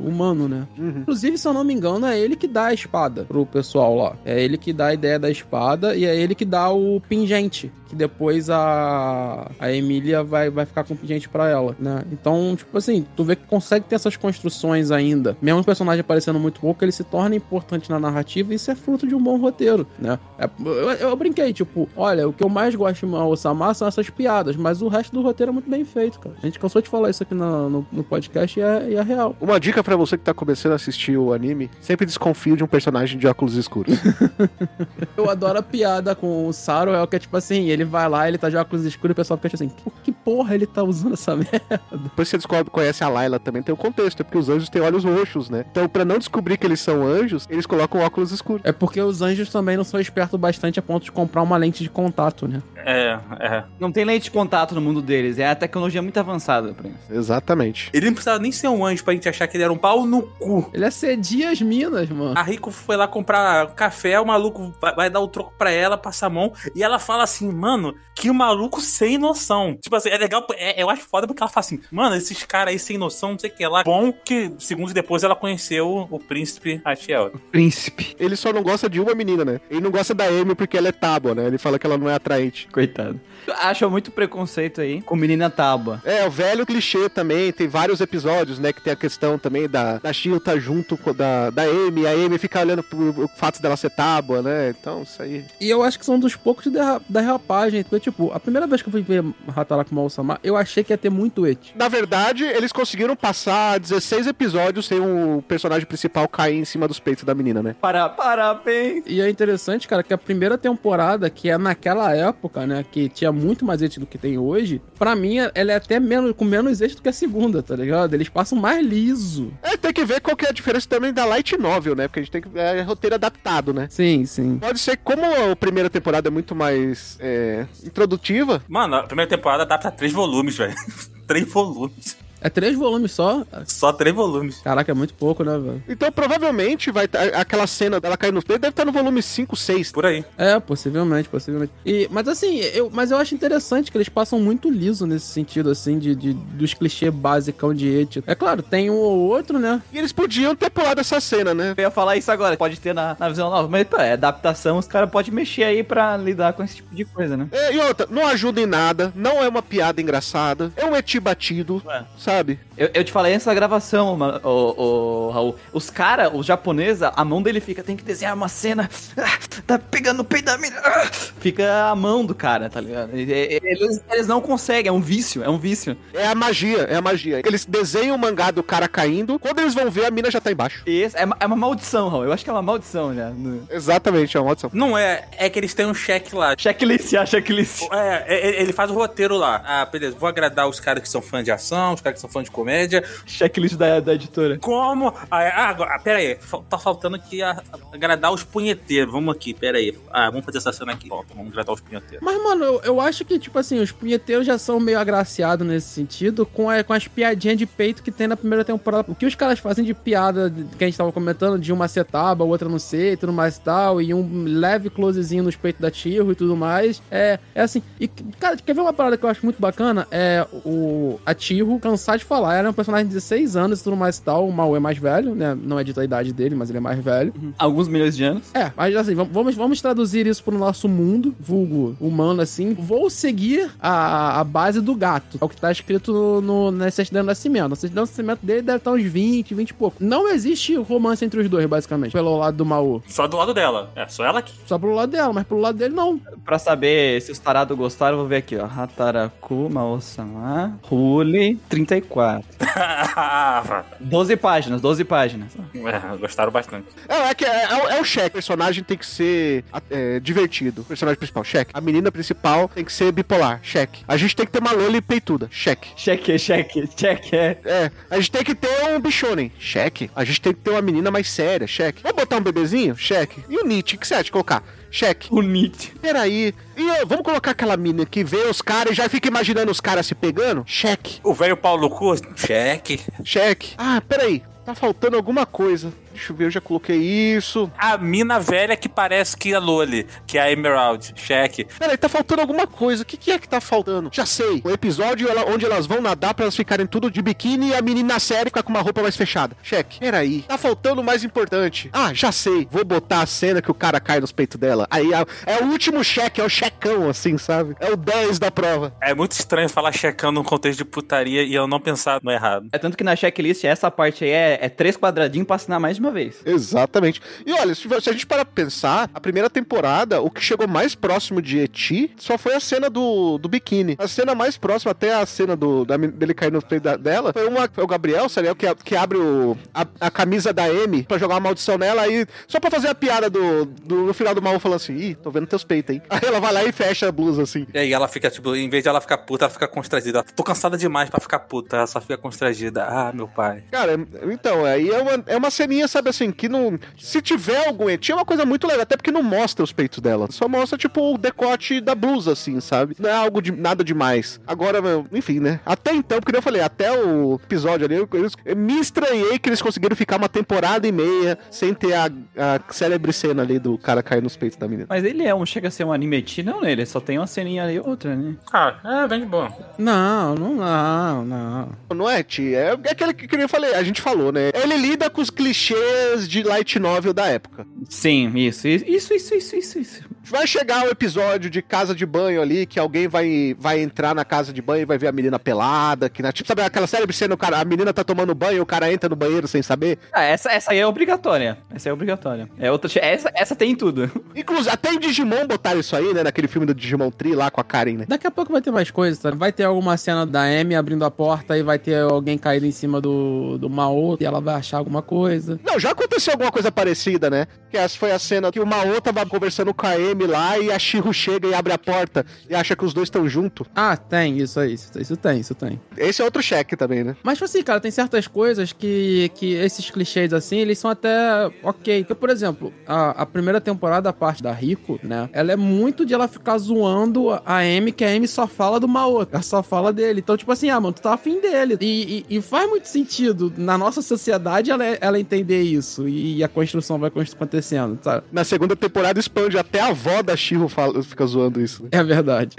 [0.03, 0.67] humano, né?
[0.77, 0.99] Uhum.
[1.01, 4.15] Inclusive, se eu não me engano, é ele que dá a espada pro pessoal lá.
[4.25, 7.71] É ele que dá a ideia da espada e é ele que dá o pingente.
[7.87, 12.03] Que depois a, a Emília vai, vai ficar com o pingente pra ela, né?
[12.11, 15.37] Então, tipo assim, tu vê que consegue ter essas construções ainda.
[15.41, 19.07] Mesmo o personagem aparecendo muito pouco, ele se torna importante na narrativa isso é fruto
[19.07, 20.19] de um bom roteiro, né?
[20.37, 24.09] É, eu, eu brinquei, tipo, olha, o que eu mais gosto de Osama são essas
[24.09, 26.35] piadas, mas o resto do roteiro é muito bem feito, cara.
[26.41, 29.01] A gente cansou de falar isso aqui na- no, no podcast e é, e é
[29.01, 29.35] real.
[29.41, 32.67] Uma dica pra você que tá começando a assistir o anime: sempre desconfie de um
[32.67, 33.97] personagem de óculos escuros.
[35.17, 38.07] Eu adoro a piada com o Saro, é o que é tipo assim, ele vai
[38.09, 40.65] lá, ele tá de óculos escuros e o pessoal fica assim, por que porra ele
[40.65, 41.81] tá usando essa merda?
[41.91, 44.81] Depois você descobre, conhece a Layla também, tem um contexto, é porque os anjos têm
[44.81, 45.65] olhos roxos, né?
[45.71, 48.42] Então, pra não descobrir que eles são anjos, eles colocam óculos escuros.
[48.63, 51.83] É porque os anjos também não são espertos bastante a ponto de comprar uma lente
[51.83, 52.61] de contato, né?
[52.85, 53.63] É, é.
[53.79, 55.39] Não tem lente de contato no mundo deles.
[55.39, 56.97] É a tecnologia muito avançada pra isso.
[57.13, 57.89] Exatamente.
[57.93, 60.05] Ele não precisava nem ser um anjo pra gente achar que ele era um pau
[60.05, 60.69] no cu.
[60.73, 62.37] Ele acedia as minas, mano.
[62.37, 65.97] A Rico foi lá comprar café, o maluco vai, vai dar o troco pra ela,
[65.97, 69.77] passa a mão, e ela fala assim, mano, que o maluco sem noção.
[69.81, 72.73] Tipo assim, é legal, é- eu acho foda porque ela fala assim, mano, esses caras
[72.73, 73.83] aí sem noção, não sei o que lá.
[73.83, 77.31] Bom que, segundos depois, ela conheceu o príncipe Achiel.
[77.51, 78.15] Príncipe.
[78.23, 79.59] Ele só não gosta de uma menina, né?
[79.69, 81.45] Ele não gosta da Amy porque ela é tábua, né?
[81.47, 82.67] Ele fala que ela não é atraente.
[82.71, 83.19] Coitado.
[83.61, 86.01] Acho muito preconceito aí com menina tábua.
[86.05, 88.71] É, o velho clichê também, tem vários episódios, né?
[88.71, 92.11] Que tem a questão também da, da Shio tá junto com da, da Amy, a
[92.11, 94.69] Amy fica olhando pro, pro fato dela ser tábua, né?
[94.79, 95.43] Então, isso aí.
[95.59, 97.83] E eu acho que são dos poucos derra- da derrapagem.
[97.83, 99.23] Porque, tipo, a primeira vez que eu fui ver
[99.55, 101.73] Hataraku Mal-sama, eu achei que ia ter muito et.
[101.75, 106.99] Na verdade, eles conseguiram passar 16 episódios sem o personagem principal cair em cima dos
[106.99, 107.75] peitos da menina, né?
[107.81, 109.03] Para, parabéns.
[109.07, 113.31] E é interessante, cara, que a primeira temporada, que é naquela época, né, que tinha
[113.33, 116.81] muito mais êxito do que tem hoje, pra mim ela é até menos, com menos
[116.81, 118.13] êxito que a segunda, tá ligado?
[118.13, 119.51] Eles passam mais liso.
[119.61, 122.07] É, tem que ver qual que é a diferença também da Light Novel, né?
[122.07, 122.49] Porque a gente tem que.
[122.57, 123.87] É roteiro adaptado, né?
[123.89, 124.57] Sim, sim.
[124.59, 129.65] Pode ser, como a primeira temporada é muito mais é, introdutiva, Mano, a primeira temporada
[129.65, 130.75] dá pra três volumes, velho.
[131.27, 132.17] três volumes.
[132.43, 133.43] É três volumes só?
[133.65, 134.57] Só três volumes.
[134.59, 135.83] Caraca, é muito pouco, né, velho?
[135.87, 139.55] Então provavelmente vai tá- aquela cena dela cair nos peitos deve estar no volume 5,
[139.55, 139.91] 6.
[139.91, 140.25] Por aí.
[140.37, 141.71] É, possivelmente, possivelmente.
[141.85, 145.69] E, mas assim, eu, mas eu acho interessante que eles passam muito liso nesse sentido,
[145.69, 148.23] assim, de, de- dos clichês basicão de Eti.
[148.27, 149.81] É claro, tem um ou outro, né?
[149.93, 151.73] E eles podiam ter pulado essa cena, né?
[151.77, 154.77] Eu ia falar isso agora, pode ter na, na visão nova, mas pô, é adaptação,
[154.77, 157.47] os caras podem mexer aí pra lidar com esse tipo de coisa, né?
[157.51, 161.19] É, e outra, não ajuda em nada, não é uma piada engraçada, é um eti
[161.19, 162.03] batido, Ué.
[162.17, 162.32] sabe?
[162.33, 162.57] sabe?
[162.77, 165.55] Eu, eu te falei antes da gravação, ma- ô, ô, Raul.
[165.71, 168.89] Os caras, os japoneses, a mão dele fica, tem que desenhar uma cena.
[169.17, 170.79] ah, tá pegando o peito da mina.
[170.83, 171.05] ah,
[171.39, 173.11] fica a mão do cara, tá ligado?
[173.13, 175.95] Eles, eles não conseguem, é um vício, é um vício.
[176.13, 177.41] É a magia, é a magia.
[177.45, 180.51] Eles desenham o mangá do cara caindo, quando eles vão ver, a mina já tá
[180.51, 180.81] embaixo.
[180.85, 182.25] Esse é, uma- é uma maldição, Raul.
[182.25, 183.29] Eu acho que é uma maldição já.
[183.29, 184.69] no- Exatamente, é uma maldição.
[184.73, 186.55] Não é, é que eles têm um cheque lá.
[186.57, 187.83] Checklist, a checklist.
[187.91, 189.61] É, é, é, ele faz o roteiro lá.
[189.65, 192.29] Ah, beleza, vou agradar os caras que são fãs de ação, os caras que são
[192.29, 193.03] fãs de comédia.
[193.25, 194.57] Checklist da, da editora.
[194.59, 195.13] Como?
[195.29, 196.37] Ah, ah, agora, ah, pera aí,
[196.69, 197.61] tá faltando aqui a-
[197.91, 199.11] agradar os punheteiros.
[199.11, 199.97] Vamos aqui, pera aí.
[200.11, 201.07] Ah, vamos fazer essa cena aqui.
[201.11, 202.19] Ó, vamos agradar os punheteiros.
[202.21, 205.87] Mas, mano, eu, eu acho que, tipo assim, os punheteiros já são meio agraciados nesse
[205.89, 209.11] sentido com, a- com as piadinhas de peito que tem na primeira temporada.
[209.11, 212.43] O que os caras fazem de piada que a gente tava comentando, de uma setaba,
[212.43, 216.31] outra não sei, tudo mais e tal, e um leve closezinho nos peitos da Tiro
[216.31, 217.81] e tudo mais, é, é assim.
[217.99, 220.07] E, cara, quer ver uma parada que eu acho muito bacana?
[220.11, 222.52] É o a Tiro cansar de falar.
[222.53, 224.47] Ela é um personagem de 16 anos e tudo mais e tal.
[224.47, 225.55] O Mau é mais velho, né?
[225.61, 227.33] Não é dita a idade dele, mas ele é mais velho.
[227.57, 228.43] Alguns milhões de anos.
[228.53, 232.73] É, mas assim, vamos- vamos, traduzir isso pro nosso mundo, vulgo humano, assim.
[232.73, 235.37] Vou seguir a, a base do gato.
[235.41, 237.69] É o que tá escrito no, no, na certidão de nascimento.
[237.69, 239.97] Na certidão de nascimento dele deve estar uns 20, 20 e pouco.
[239.99, 243.01] Não existe romance entre os dois, basicamente, pelo lado do Maô.
[243.07, 243.91] Só do lado dela.
[243.95, 244.53] É, só ela aqui.
[244.65, 246.19] Só pro lado dela, mas pro lado dele não.
[246.45, 248.65] Pra saber se os tarados gostaram, eu vou ver aqui, ó.
[248.65, 252.42] Hataraku Mao-sama, Huli, 34.
[253.99, 255.51] 12 páginas, 12 páginas.
[255.55, 256.87] é, gostaram bastante.
[257.07, 258.29] É, é que é, é o- é o cheque.
[258.29, 260.81] O personagem tem que ser é, divertido.
[260.81, 261.71] O personagem principal, cheque.
[261.73, 264.03] A menina principal tem que ser bipolar, cheque.
[264.07, 265.89] A gente tem que ter uma loli peituda, cheque.
[265.95, 267.57] Cheque, cheque, cheque, é.
[267.65, 270.09] É, a gente tem que ter um bichonem, cheque.
[270.15, 272.01] A gente tem que ter uma menina mais séria, cheque.
[272.03, 272.95] Vamos botar um bebezinho?
[272.95, 273.43] Cheque.
[273.49, 274.63] E o Nietzsche, o que você acha de colocar?
[274.93, 275.27] Cheque.
[275.31, 275.91] O Nietzsche.
[275.99, 276.53] Peraí.
[276.77, 279.81] E ó, vamos colocar aquela mina que vê os caras e já fica imaginando os
[279.81, 280.63] caras se pegando?
[280.67, 281.19] Cheque.
[281.23, 283.01] O velho Paulo Cu, cheque.
[283.25, 283.73] Cheque.
[283.75, 284.43] Ah, peraí.
[284.63, 285.91] Tá faltando alguma coisa.
[286.13, 287.71] Deixa eu ver, eu já coloquei isso.
[287.77, 291.65] A mina velha que parece que é a Loli, que é a Emerald, cheque.
[291.77, 293.03] Peraí, tá faltando alguma coisa.
[293.03, 294.09] O que, que é que tá faltando?
[294.13, 294.61] Já sei.
[294.63, 297.81] O episódio ela- onde elas vão nadar pra elas ficarem tudo de biquíni e a
[297.81, 299.55] menina na série ficar com uma roupa mais fechada.
[299.63, 299.99] Cheque.
[299.99, 300.41] Peraí.
[300.43, 301.89] Tá faltando o mais importante.
[301.93, 302.67] Ah, já sei.
[302.69, 304.87] Vou botar a cena que o cara cai nos peitos dela.
[304.89, 305.09] Aí
[305.45, 307.75] é o último cheque, é o checão, assim, sabe?
[307.79, 308.93] É o 10 da prova.
[309.01, 312.67] É muito estranho falar checando num contexto de putaria e eu não pensar no errado.
[312.71, 315.95] É tanto que na checklist essa parte aí é, é três quadradinhos pra assinar mais
[315.95, 316.41] de uma vez.
[316.45, 317.21] Exatamente.
[317.45, 320.95] E olha, se, a gente parar pra pensar, a primeira temporada, o que chegou mais
[320.95, 323.95] próximo de Eti só foi a cena do, do biquíni.
[323.99, 327.47] A cena mais próxima, até a cena do, da, dele cair no peito dela, foi
[327.47, 328.53] uma, foi o Gabriel, sabe?
[328.55, 332.01] Que, a- que abre o, a, a camisa da Amy pra jogar uma maldição nela
[332.03, 335.15] aí, só pra fazer a piada do, do no final do mal falando assim: ih,
[335.15, 336.01] tô vendo teus peitos, hein?
[336.09, 337.65] Aí ela vai lá e fecha a blusa assim.
[337.73, 340.23] E aí ela fica, tipo, em vez de ela ficar puta, ela fica constrangida.
[340.35, 342.83] Tô cansada demais pra ficar puta, ela só fica constrangida.
[342.85, 343.63] Ah, meu pai.
[343.71, 343.93] Cara,
[344.31, 346.77] então, aí é uma, é uma ceninha, sabe assim, que não.
[346.97, 349.99] Se tiver algum eti, é uma coisa muito legal, até porque não mostra os peitos
[349.99, 350.27] dela.
[350.31, 352.95] Só mostra, tipo, o decote da blusa, assim, sabe?
[352.99, 354.39] Não é algo de nada demais.
[354.45, 354.79] Agora,
[355.11, 355.59] enfim, né?
[355.65, 359.47] Até então, porque eu falei, até o episódio ali, eu, eu- eu me estranhei que
[359.49, 362.05] eles conseguiram ficar uma temporada e meia sem ter a,
[362.37, 364.87] a célebre cena ali do cara cair nos peitos da menina.
[364.89, 366.71] Mas ele é um, chega a ser um anime teen, não, né?
[366.71, 368.35] Ele só tem uma ceninha ali e outra, né?
[368.51, 369.51] Ah, é bem de boa.
[369.77, 371.69] Não, não, não, não.
[371.95, 372.55] Não é, Ti?
[372.55, 374.49] É, é aquele que, que eu falei, a gente falou, né?
[374.53, 375.82] Ele lida com os clichês
[376.27, 377.65] de light novel da época.
[377.89, 380.12] Sim, isso, isso, isso, isso, isso, isso.
[380.25, 384.23] Vai chegar o episódio de casa de banho ali, que alguém vai, vai entrar na
[384.23, 387.13] casa de banho e vai ver a menina pelada, que na, tipo, sabe aquela célebre
[387.13, 389.61] cena, o cara, a menina tá tomando banho e o cara entra no banheiro sem
[389.61, 389.99] saber?
[390.13, 391.57] Ah, essa, essa aí é obrigatória.
[391.75, 392.49] Essa é obrigatória.
[392.57, 394.09] É outra, essa, essa tem em tudo.
[394.33, 397.59] Inclusive, até em Digimon botaram isso aí, né, naquele filme do Digimon Tree lá com
[397.59, 398.05] a Karen, né?
[398.07, 399.31] Daqui a pouco vai ter mais coisas, tá?
[399.31, 402.71] Vai ter alguma cena da Amy abrindo a porta e vai ter alguém caído em
[402.71, 405.59] cima do, do Mao e ela vai achar alguma coisa.
[405.63, 407.45] Não, já aconteceu alguma coisa parecida, né?
[407.69, 410.57] Que essa foi a cena que o Mao tava conversando com a Amy Amy lá
[410.57, 413.67] e a Shiro chega e abre a porta e acha que os dois estão juntos.
[413.75, 415.79] Ah, tem, isso aí, isso, isso tem, isso tem.
[415.97, 417.15] Esse é outro cheque também, né?
[417.23, 421.51] Mas, tipo assim, cara, tem certas coisas que, que esses clichês, assim, eles são até
[421.61, 422.03] ok.
[422.03, 425.29] Porque, por exemplo, a, a primeira temporada, a parte da Rico, né?
[425.33, 428.87] Ela é muito de ela ficar zoando a Amy, que a Amy só fala do
[428.87, 429.33] Maoto.
[429.33, 430.19] Ela só fala dele.
[430.19, 431.77] Então, tipo assim, ah, mano, tu tá afim dele.
[431.81, 436.07] E, e- e faz muito sentido na nossa sociedade ela, ela entender isso.
[436.07, 438.25] E, a construção vai acontecendo, sabe?
[438.31, 441.83] Na segunda temporada expande, até a avó da Shiro fala, fica zoando isso.
[441.83, 441.89] Né?
[441.93, 442.55] É verdade.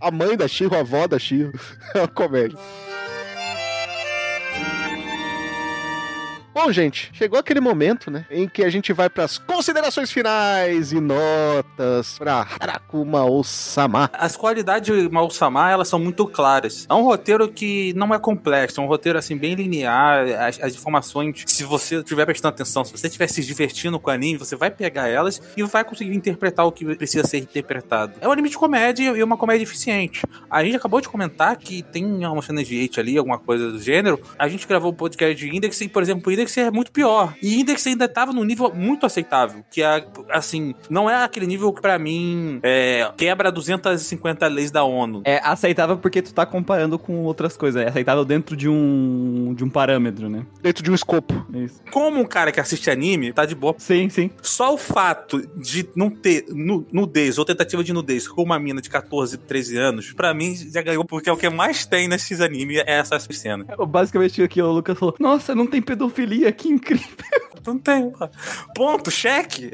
[0.00, 1.52] A mãe da Shiro, a avó da Shiro.
[1.94, 2.58] É uma comédia.
[6.56, 10.90] Bom, gente, chegou aquele momento, né, em que a gente vai para as considerações finais
[10.90, 14.08] e notas para Harakuma Osama.
[14.14, 16.86] As qualidades de Mal-Sama, elas são muito claras.
[16.88, 20.26] É um roteiro que não é complexo, é um roteiro, assim, bem linear.
[20.46, 24.14] As, as informações, se você estiver prestando atenção, se você estiver se divertindo com o
[24.14, 28.14] anime, você vai pegar elas e vai conseguir interpretar o que precisa ser interpretado.
[28.18, 30.22] É um anime de comédia e uma comédia eficiente.
[30.50, 33.78] A gente acabou de comentar que tem uma cena de hate ali, alguma coisa do
[33.78, 34.18] gênero.
[34.38, 37.34] A gente gravou o podcast de Index e, por exemplo, o Index é muito pior.
[37.42, 39.64] E Index ainda tava num nível muito aceitável.
[39.70, 44.84] Que é, assim, não é aquele nível que pra mim é, quebra 250 leis da
[44.84, 45.22] ONU.
[45.24, 47.82] É aceitável porque tu tá comparando com outras coisas.
[47.82, 50.44] É aceitável dentro de um, de um parâmetro, né?
[50.62, 51.46] Dentro de um escopo.
[51.54, 51.80] É Isso.
[51.90, 53.74] Como um cara que assiste anime, tá de boa.
[53.78, 54.30] Sim, sim.
[54.42, 58.80] Só o fato de não ter nu- nudez ou tentativa de nudez com uma mina
[58.80, 62.40] de 14, 13 anos, pra mim já ganhou, porque é o que mais tem nesses
[62.40, 63.64] animes, é essa cena.
[63.88, 67.06] Basicamente aqui o Lucas falou: Nossa, não tem pedofilia, que incrível.
[67.66, 68.12] Não tem.
[68.74, 69.70] Ponto, cheque.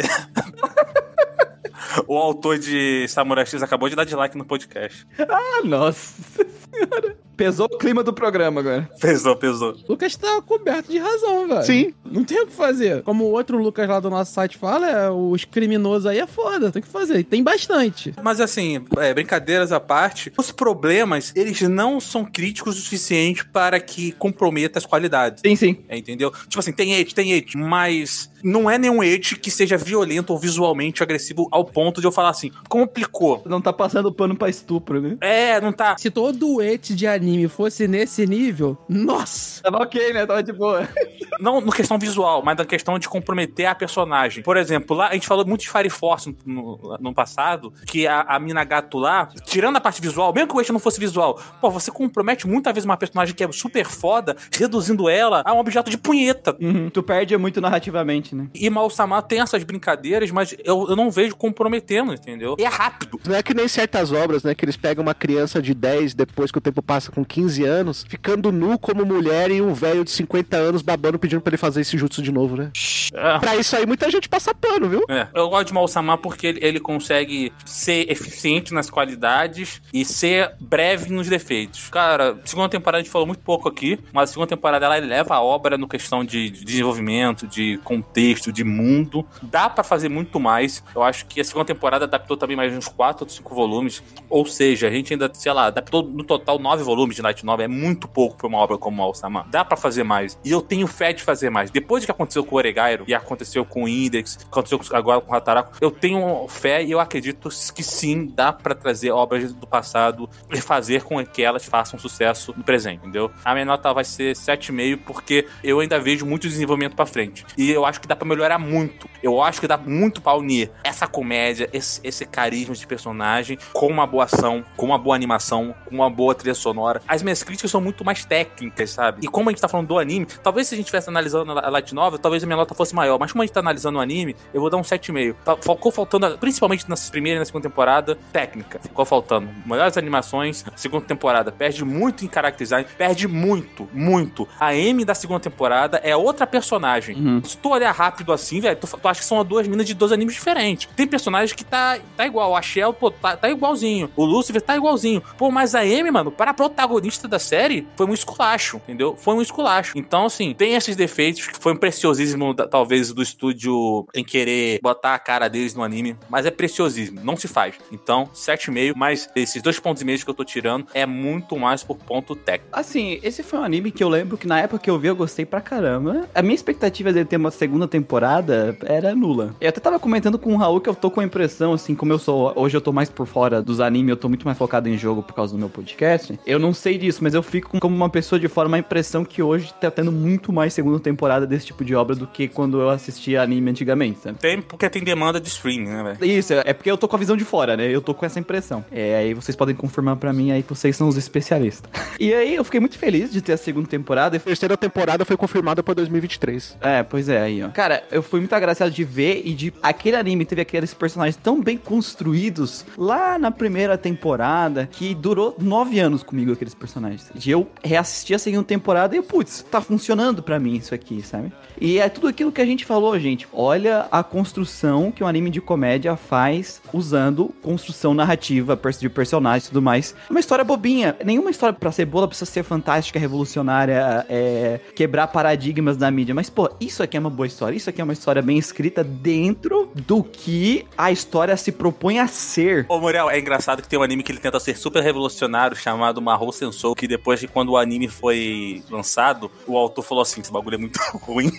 [2.06, 5.06] o autor de Samurai X acabou de dar dislike no podcast.
[5.18, 7.16] Ah, nossa senhora.
[7.42, 8.88] Pesou o clima do programa agora.
[9.00, 9.76] Pesou, pesou.
[9.88, 11.64] Lucas tá coberto de razão, velho.
[11.64, 11.92] Sim.
[12.08, 13.02] Não tem o que fazer.
[13.02, 16.70] Como o outro Lucas lá do nosso site fala, é, os criminosos aí é foda,
[16.70, 17.18] tem que fazer.
[17.18, 18.14] E tem bastante.
[18.22, 23.80] Mas assim, é, brincadeiras à parte, os problemas, eles não são críticos o suficiente para
[23.80, 25.42] que comprometa as qualidades.
[25.44, 25.78] Sim, sim.
[25.88, 26.30] É, entendeu?
[26.30, 30.38] Tipo assim, tem hate, tem hate, mas não é nenhum hate que seja violento ou
[30.38, 33.42] visualmente agressivo ao ponto de eu falar assim, complicou.
[33.46, 35.16] Não tá passando pano pra estupro, né?
[35.20, 35.96] É, não tá.
[35.98, 39.62] Se todo et de anime fosse nesse nível, nossa!
[39.62, 40.26] Tava ok, né?
[40.26, 40.88] Tava de boa.
[41.40, 44.42] Não na questão visual, mas na questão de comprometer a personagem.
[44.42, 48.06] Por exemplo, lá a gente falou muito de Fire Force no, no- no passado, que
[48.06, 50.98] a, a mina gato lá, tirando a parte visual, mesmo que o eixo não fosse
[51.00, 55.52] visual, pô, você compromete muitas vezes uma personagem que é super foda, reduzindo ela a
[55.52, 56.56] um objeto de punheta.
[56.60, 56.90] Uhum.
[56.90, 58.48] Tu perde muito narrativamente, né?
[58.54, 62.56] E Mal-Sama tem essas brincadeiras, mas eu, eu não vejo comprometendo, entendeu?
[62.58, 63.20] E é rápido.
[63.26, 64.54] Não é que nem certas obras, né?
[64.54, 68.04] Que eles pegam uma criança de 10, depois que o tempo passa com 15 anos,
[68.08, 71.82] ficando nu como mulher e um velho de 50 anos babando pedindo pra ele fazer
[71.82, 72.70] esse jutsu de novo, né?
[73.12, 73.38] É.
[73.38, 75.04] Pra isso aí, muita gente passa pano, viu?
[75.08, 80.52] É, eu gosto de Mal-Sama porque ele, ele consegue ser eficiente nas qualidades e ser
[80.60, 81.88] breve nos defeitos.
[81.90, 85.34] Cara, segunda temporada a gente falou muito pouco aqui, mas a segunda temporada ela eleva
[85.34, 89.26] a obra no questão de, de desenvolvimento, de contexto, de mundo.
[89.42, 90.82] Dá pra fazer muito mais.
[90.94, 94.02] Eu acho que a segunda temporada adaptou também mais uns 4 ou 5 volumes.
[94.28, 97.64] Ou seja, a gente ainda, sei lá, adaptou no total 9 volumes de Light Novel.
[97.64, 99.46] É muito pouco pra uma obra como Mal-Sama.
[99.50, 100.38] Dá pra fazer mais.
[100.44, 101.70] E eu tenho fé de fazer mais.
[101.70, 105.32] Depois do que aconteceu com o Oregairo e aconteceu com o Index, aconteceu agora com
[105.32, 109.66] o Hataraku, eu tenho fé e eu acredito que sim, dá pra trazer obras do
[109.66, 113.30] passado e fazer com que elas façam sucesso no presente, entendeu?
[113.44, 117.44] A minha nota vai ser 7,5 porque eu ainda vejo muito desenvolvimento pra frente.
[117.56, 119.08] E eu acho que dá pra melhorar muito.
[119.22, 123.86] Eu acho que dá muito pra unir essa comédia, esse, esse carisma de personagem com
[123.86, 126.91] uma boa ação, com uma boa animação, com uma boa trilha sonora.
[127.06, 129.24] As minhas críticas são muito mais técnicas, sabe?
[129.24, 131.68] E como a gente tá falando do anime, talvez se a gente estivesse analisando a
[131.70, 133.18] Light Novel, talvez a minha nota fosse maior.
[133.18, 135.34] Mas como a gente tá analisando o anime, eu vou dar um 7,5.
[135.44, 138.78] Tá- Ficou faltando, principalmente na primeira e na segunda temporada, técnica.
[138.80, 139.48] Ficou faltando.
[139.66, 141.50] Melhores animações, segunda temporada.
[141.52, 144.46] Perde muito em character design, perde muito, muito.
[144.60, 147.16] A M da segunda temporada é outra personagem.
[147.16, 147.42] Uhum.
[147.44, 150.12] Se tu olhar rápido assim, velho, tu, tu acha que são duas minas de dois
[150.12, 150.88] animes diferentes.
[150.94, 152.54] Tem personagens que tá, tá igual.
[152.56, 154.10] A Shell, pô, tá, tá igualzinho.
[154.16, 155.22] O Lucifer tá igualzinho.
[155.36, 159.16] Pô, mas a Amy, mano, para a protagonista da série, foi um esculacho, entendeu?
[159.16, 159.92] Foi um esculacho.
[159.96, 165.14] Então, assim, tem esses defeitos que foi um preciosismo, talvez, do estúdio em querer botar
[165.14, 167.76] a cara deles no anime, mas é preciosismo, não se faz.
[167.92, 171.84] Então, 7,5, mas esses dois pontos e meio que eu tô tirando é muito mais
[171.84, 172.76] por ponto técnico.
[172.76, 175.16] Assim, esse foi um anime que eu lembro que na época que eu vi eu
[175.16, 176.28] gostei pra caramba.
[176.34, 179.54] A minha expectativa dele ter uma segunda temporada era nula.
[179.60, 182.12] Eu até tava comentando com o Raul que eu tô com a impressão, assim, como
[182.12, 182.52] eu sou.
[182.56, 185.22] Hoje eu tô mais por fora dos animes, eu tô muito mais focado em jogo
[185.22, 186.38] por causa do meu podcast.
[186.46, 189.26] Eu não, não sei disso, mas eu fico como uma pessoa de fora uma impressão
[189.26, 192.80] que hoje tá tendo muito mais segunda temporada desse tipo de obra do que quando
[192.80, 194.38] eu assistia anime antigamente, sabe?
[194.38, 196.32] Tem porque tem demanda de streaming, né, velho?
[196.32, 197.86] Isso, é porque eu tô com a visão de fora, né?
[197.88, 198.82] Eu tô com essa impressão.
[198.90, 201.90] É, aí vocês podem confirmar pra mim aí que vocês são os especialistas.
[202.18, 204.38] e aí eu fiquei muito feliz de ter a segunda temporada.
[204.38, 206.78] A terceira temporada foi confirmada pra 2023.
[206.80, 207.68] É, pois é, aí, ó.
[207.68, 209.74] Cara, eu fui muito agraciado de ver e de.
[209.82, 216.00] Aquele anime teve aqueles personagens tão bem construídos lá na primeira temporada que durou nove
[216.00, 217.30] anos comigo, aqueles personagens.
[217.44, 221.52] E eu reassisti a segunda temporada e, putz, tá funcionando pra mim isso aqui, sabe?
[221.80, 223.48] E é tudo aquilo que a gente falou, gente.
[223.52, 229.68] Olha a construção que um anime de comédia faz usando construção narrativa de personagens e
[229.68, 230.14] tudo mais.
[230.30, 231.16] Uma história bobinha.
[231.24, 236.34] Nenhuma história pra ser boa precisa ser fantástica, revolucionária, é, quebrar paradigmas da mídia.
[236.34, 237.76] Mas, pô, isso aqui é uma boa história.
[237.76, 242.28] Isso aqui é uma história bem escrita dentro do que a história se propõe a
[242.28, 242.86] ser.
[242.88, 246.20] Ô, Muriel, é engraçado que tem um anime que ele tenta ser super revolucionário chamado
[246.22, 250.52] Mahou Sensou, que depois de quando o anime foi lançado, o autor falou assim, esse
[250.52, 251.50] bagulho é muito ruim.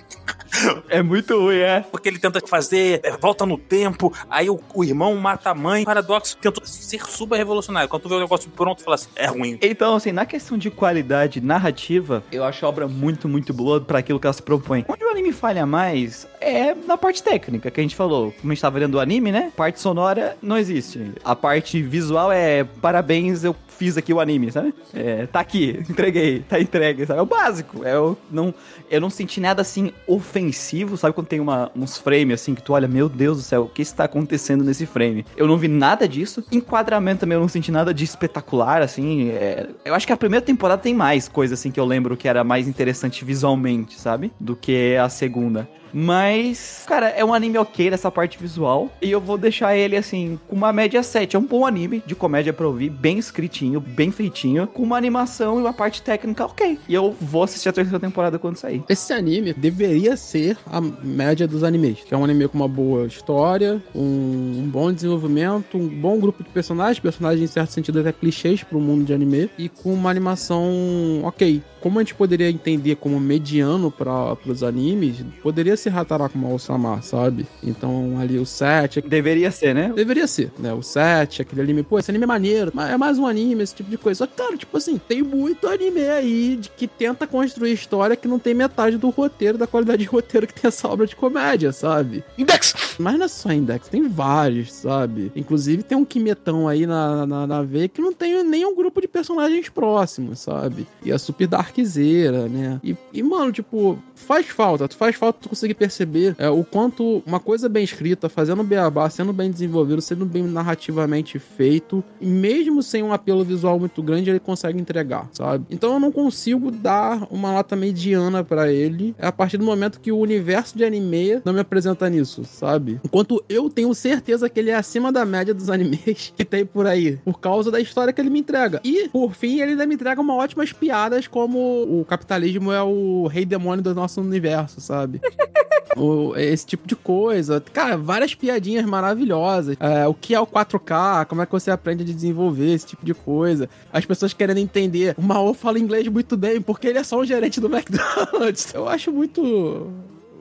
[0.90, 1.82] É muito ruim, é.
[1.82, 5.84] Porque ele tenta fazer, é, volta no tempo, aí o, o irmão mata a mãe.
[5.84, 7.90] Paradoxo tenta ser super revolucionário.
[7.90, 9.58] Quando tu vê o negócio pronto, tu fala assim, é ruim.
[9.62, 14.00] Então, assim, na questão de qualidade narrativa, eu acho a obra muito, muito boa pra
[14.00, 14.86] aquilo que ela se propõe.
[14.88, 18.34] Onde o anime falha mais é na parte técnica, que a gente falou.
[18.40, 19.52] Como a gente tava vendo o anime, né?
[19.56, 21.14] Parte sonora não existe.
[21.24, 24.74] A parte visual é parabéns, eu fiz aqui o anime, sabe?
[24.94, 27.20] É, tá aqui, entreguei, tá entregue, sabe?
[27.20, 27.84] É o básico.
[27.84, 28.54] É, eu, não,
[28.90, 31.14] eu não senti nada assim ofensivo, sabe?
[31.14, 33.82] Quando tem uma, uns frames assim que tu olha, meu Deus do céu, o que
[33.82, 35.26] está acontecendo nesse frame?
[35.36, 36.44] Eu não vi nada disso.
[36.50, 39.32] Enquadramento também eu não senti nada de espetacular, assim.
[39.32, 42.28] é, eu acho que a primeira temporada tem mais coisa assim que eu lembro que
[42.28, 44.32] era mais interessante visualmente, sabe?
[44.40, 45.68] Do que a segunda.
[45.94, 48.92] Mas, cara, é um anime ok nessa parte visual.
[49.02, 51.36] E eu vou deixar ele, assim, com uma média 7.
[51.36, 55.60] É um bom anime de comédia pra ouvir, bem escritinho, bem feitinho, com uma animação
[55.60, 56.80] e uma parte técnica ok.
[56.88, 58.84] E eu vou assistir a terceira temporada quando sair.
[58.90, 63.06] Esse anime deveria ser a média dos animes, que é um anime com uma boa
[63.06, 68.64] história, um bom desenvolvimento, um bom grupo de personagens, personagens em certo sentido até clichês
[68.64, 71.62] pro mundo de anime, e com uma animação ok.
[71.80, 77.46] Como a gente poderia entender como mediano para os animes, poderia ser Hataraku Sama, sabe?
[77.64, 79.92] Então ali o 7, Deveria ser, né?
[79.96, 80.74] Deveria ser, né?
[80.74, 83.76] O 7, aquele anime, pô, esse anime é maneiro, mas é mais um anime, esse
[83.76, 84.20] tipo de coisa.
[84.20, 88.28] Só que, cara, tipo assim, tem muito anime aí de que tenta construir história que
[88.28, 91.72] não tem metade do roteiro, da qualidade de roteiro que tem essa obra de comédia,
[91.72, 92.24] sabe?
[92.38, 92.74] Index!
[93.00, 95.32] Mas não é só Index, tem vários, sabe?
[95.36, 99.08] Inclusive tem um Kimetão aí na, na, na veia que não tem nenhum grupo de
[99.08, 100.88] personagens próximos, sabe?
[101.04, 102.80] E a super darkzeira, né?
[102.84, 107.24] E, e, mano, tipo, faz falta, tu faz falta tu conseguir perceber é, o quanto
[107.26, 112.82] uma coisa bem escrita, fazendo beabá, sendo bem desenvolvido, sendo bem narrativamente feito, e mesmo
[112.82, 115.66] sem um apelo visual muito grande, ele consegue entregar, sabe?
[115.70, 120.12] Então eu não consigo dar uma nota mediana pra ele a partir do momento que
[120.12, 123.00] o universo de anime não me apresenta nisso, sabe?
[123.04, 126.86] Enquanto eu tenho certeza que ele é acima da média dos animes que tem por
[126.88, 128.82] aí, por causa da história que ele me entrega.
[128.84, 133.28] E, por fim, ele ainda me entrega uma ótimas piadas como o capitalismo é o
[133.28, 135.22] rei demônio do nosso universo, sabe?
[135.96, 137.64] O- esse tipo de coisa.
[137.72, 139.78] Cara, várias piadinhas maravilhosas.
[139.80, 141.26] É, o que é o 4K?
[141.26, 143.70] Como é que você aprende a desenvolver esse tipo de coisa?
[143.92, 145.14] As pessoas querendo entender.
[145.18, 148.74] O Mao fala inglês muito bem porque ele é só um gerente do McDonald's.
[148.74, 149.88] Eu acho muito.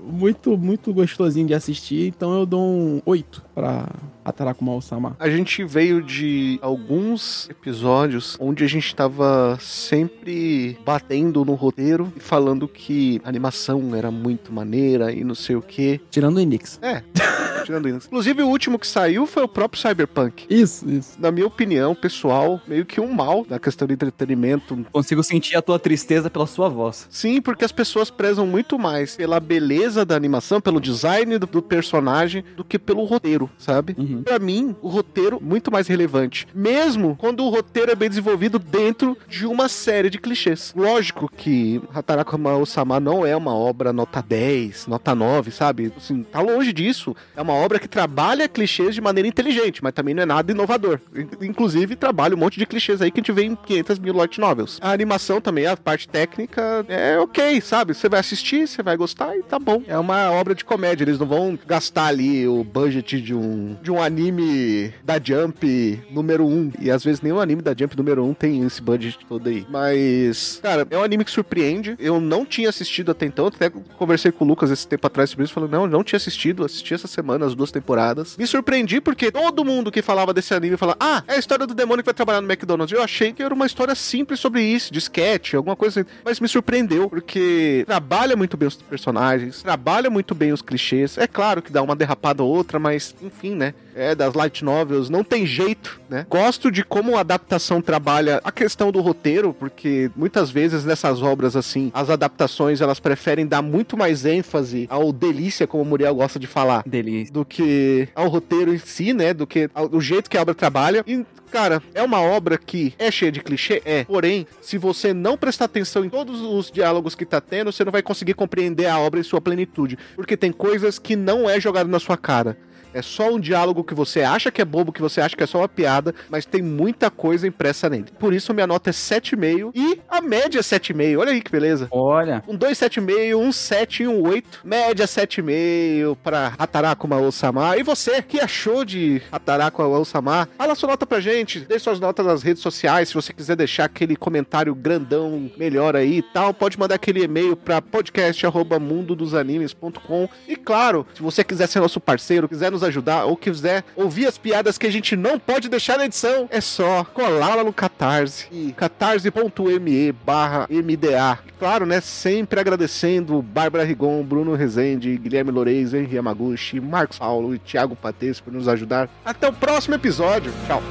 [0.05, 2.09] Muito, muito gostosinho de assistir.
[2.09, 3.89] Então eu dou um 8 pra
[4.25, 5.17] Ataraku Mao-sama.
[5.19, 12.21] A gente veio de alguns episódios onde a gente tava sempre batendo no roteiro e
[12.21, 16.01] falando que a animação era muito maneira e não sei o quê.
[16.11, 16.79] Tirando o Enix.
[16.83, 17.03] É,
[17.65, 18.07] tirando isso.
[18.07, 20.47] Inclusive, o último que saiu foi o próprio Cyberpunk.
[20.49, 21.21] Isso, isso.
[21.21, 24.87] Na minha opinião, pessoal, meio que um mal na questão de entretenimento.
[24.93, 27.07] Consigo sentir a tua tristeza pela sua voz.
[27.11, 31.63] Sim, porque as pessoas prezam muito mais pela beleza da animação, pelo design do, do
[31.63, 33.95] personagem, do que pelo roteiro, sabe?
[33.99, 34.12] Uhum.
[34.23, 36.47] Pra mim, o roteiro muito mais relevante.
[36.55, 40.73] Mesmo quando o roteiro é bem desenvolvido dentro de uma série de clichês.
[40.77, 42.33] Lógico que Hataraku
[42.67, 45.93] Sama não é uma obra nota 10, nota 9, sabe?
[45.97, 47.15] Assim, tá longe disso.
[47.37, 51.01] É uma obra que trabalha clichês de maneira inteligente, mas também não é nada inovador.
[51.15, 54.15] In- Inclusive, trabalha um monte de clichês aí que a gente vê em 500 mil
[54.15, 54.79] light novels.
[54.81, 57.95] A animação também, a parte técnica, é ok, sabe?
[57.95, 59.83] Você vai assistir, você vai gostar e tá bom.
[59.87, 63.91] É uma obra de comédia, eles não vão gastar ali o budget de um, de
[63.91, 66.73] um anime da Jump número 1.
[66.81, 69.67] E às vezes o anime da Jump número 1 tem esse budget todo aí.
[69.71, 71.97] Mas, cara, é um anime que surpreende.
[71.99, 73.47] Eu não tinha assistido até então.
[73.47, 75.55] Até conversei com o Lucas esse tempo atrás sobre isso.
[75.55, 76.65] Falei, não, não tinha assistido.
[76.65, 78.37] Assisti essa semana as duas temporadas.
[78.37, 81.75] Me surpreendi porque todo mundo que falava desse anime falava, ah, é a história do
[81.75, 82.93] demônio que vai trabalhar no McDonald's.
[82.93, 86.11] Eu achei que era uma história simples sobre isso, de sketch, alguma coisa assim.
[86.25, 91.17] Mas me surpreendeu porque trabalha muito bem os personagens, trabalha muito bem os clichês.
[91.19, 93.75] É claro que dá uma derrapada ou outra, mas enfim, né?
[93.95, 96.27] É das light novels, não tem jeito, né?
[96.29, 101.57] Gosto de como a adaptação trabalha a questão do roteiro, porque muitas vezes nessas obras
[101.57, 106.39] assim, as adaptações elas preferem dar muito mais ênfase ao delícia, como o Muriel gosta
[106.39, 107.33] de falar, Delícia.
[107.33, 109.35] do que ao roteiro em si, né?
[109.35, 111.05] Do que ao, do jeito que a obra trabalha.
[111.07, 113.83] E, cara, é uma obra que é cheia de clichê?
[113.85, 114.05] É.
[114.05, 117.93] Porém, se você não prestar atenção em todos os diálogos que tá tendo, você não
[117.93, 119.99] vai conseguir compreender a obra em sua plenitude.
[120.17, 122.57] Porque tem coisas que não é jogado na sua cara.
[122.95, 125.47] É só um diálogo que você acha que é bobo, que você acha que é
[125.47, 128.07] só uma piada, mas tem muita coisa impressa nele.
[128.19, 131.19] Por isso, minha nota é 7,5 e a média é 7,5.
[131.19, 131.89] Olha aí que beleza.
[131.91, 132.43] Olha.
[132.47, 134.61] Um 2,7,5, um 7 e um 8.
[134.65, 137.77] Média 7,5 pra Hataraku Mao-sama.
[137.77, 140.49] E você, que achou de Hataraku Mao-sama?
[140.57, 141.61] Fala sua nota pra gente.
[141.61, 143.09] Deixe suas notas nas redes sociais.
[143.09, 147.57] Se você quiser deixar aquele comentário grandão melhor aí e tal, pode mandar aquele e-mail
[147.57, 150.29] pra podcast.mundodosanimes.com.
[150.47, 154.38] E claro, se você quiser ser nosso parceiro, quiser nos ajudar ou quiser ouvir as
[154.38, 158.48] piadas que a gente não pode deixar na edição, é só colar lá no Catarse.
[158.52, 161.40] E catarse.me barra MDA.
[161.60, 162.02] Claro, né?
[162.02, 168.40] Sempre agradecendo Bárbara Rigon, Bruno Rezende, Guilherme Loureis, Henri Yamaguchi, Marcos Paulo e Thiago Patês
[168.40, 169.10] por nos ajudar.
[169.26, 170.52] Até o próximo episódio.
[170.68, 170.82] Tchau.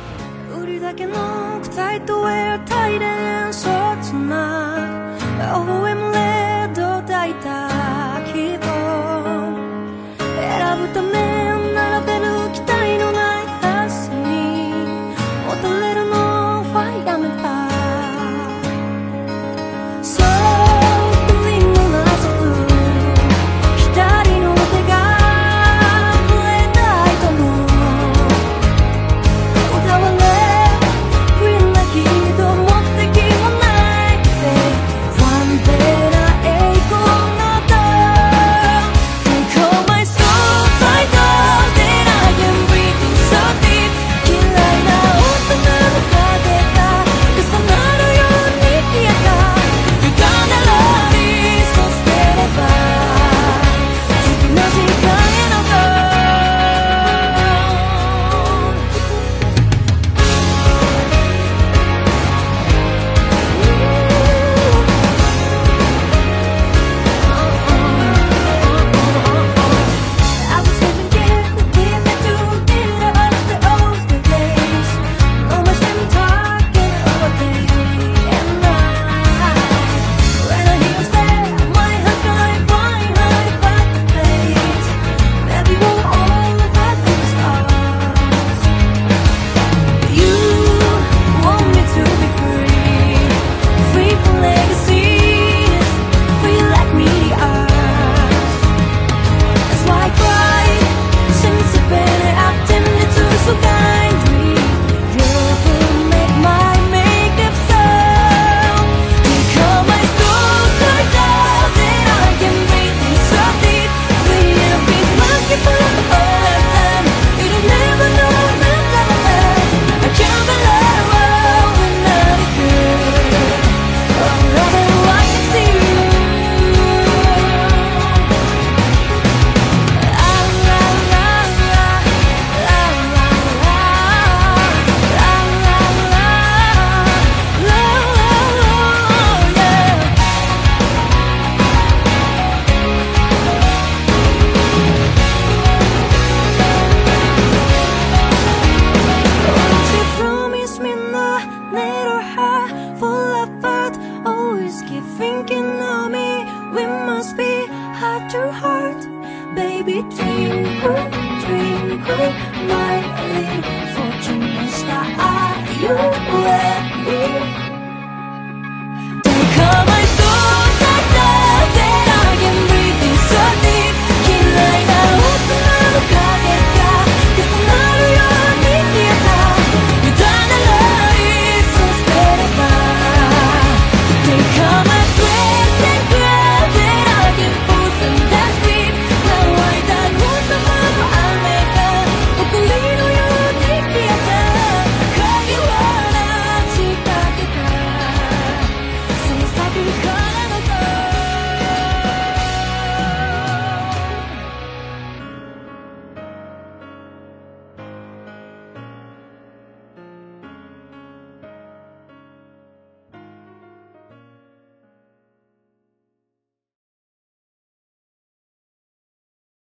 [0.67, 1.15] 売りだけの
[1.75, 5.15] タイトウェアタイレンショーツな
[5.55, 7.69] OM レッド抱いた
[8.33, 9.57] 希望
[10.25, 11.60] 選ぶため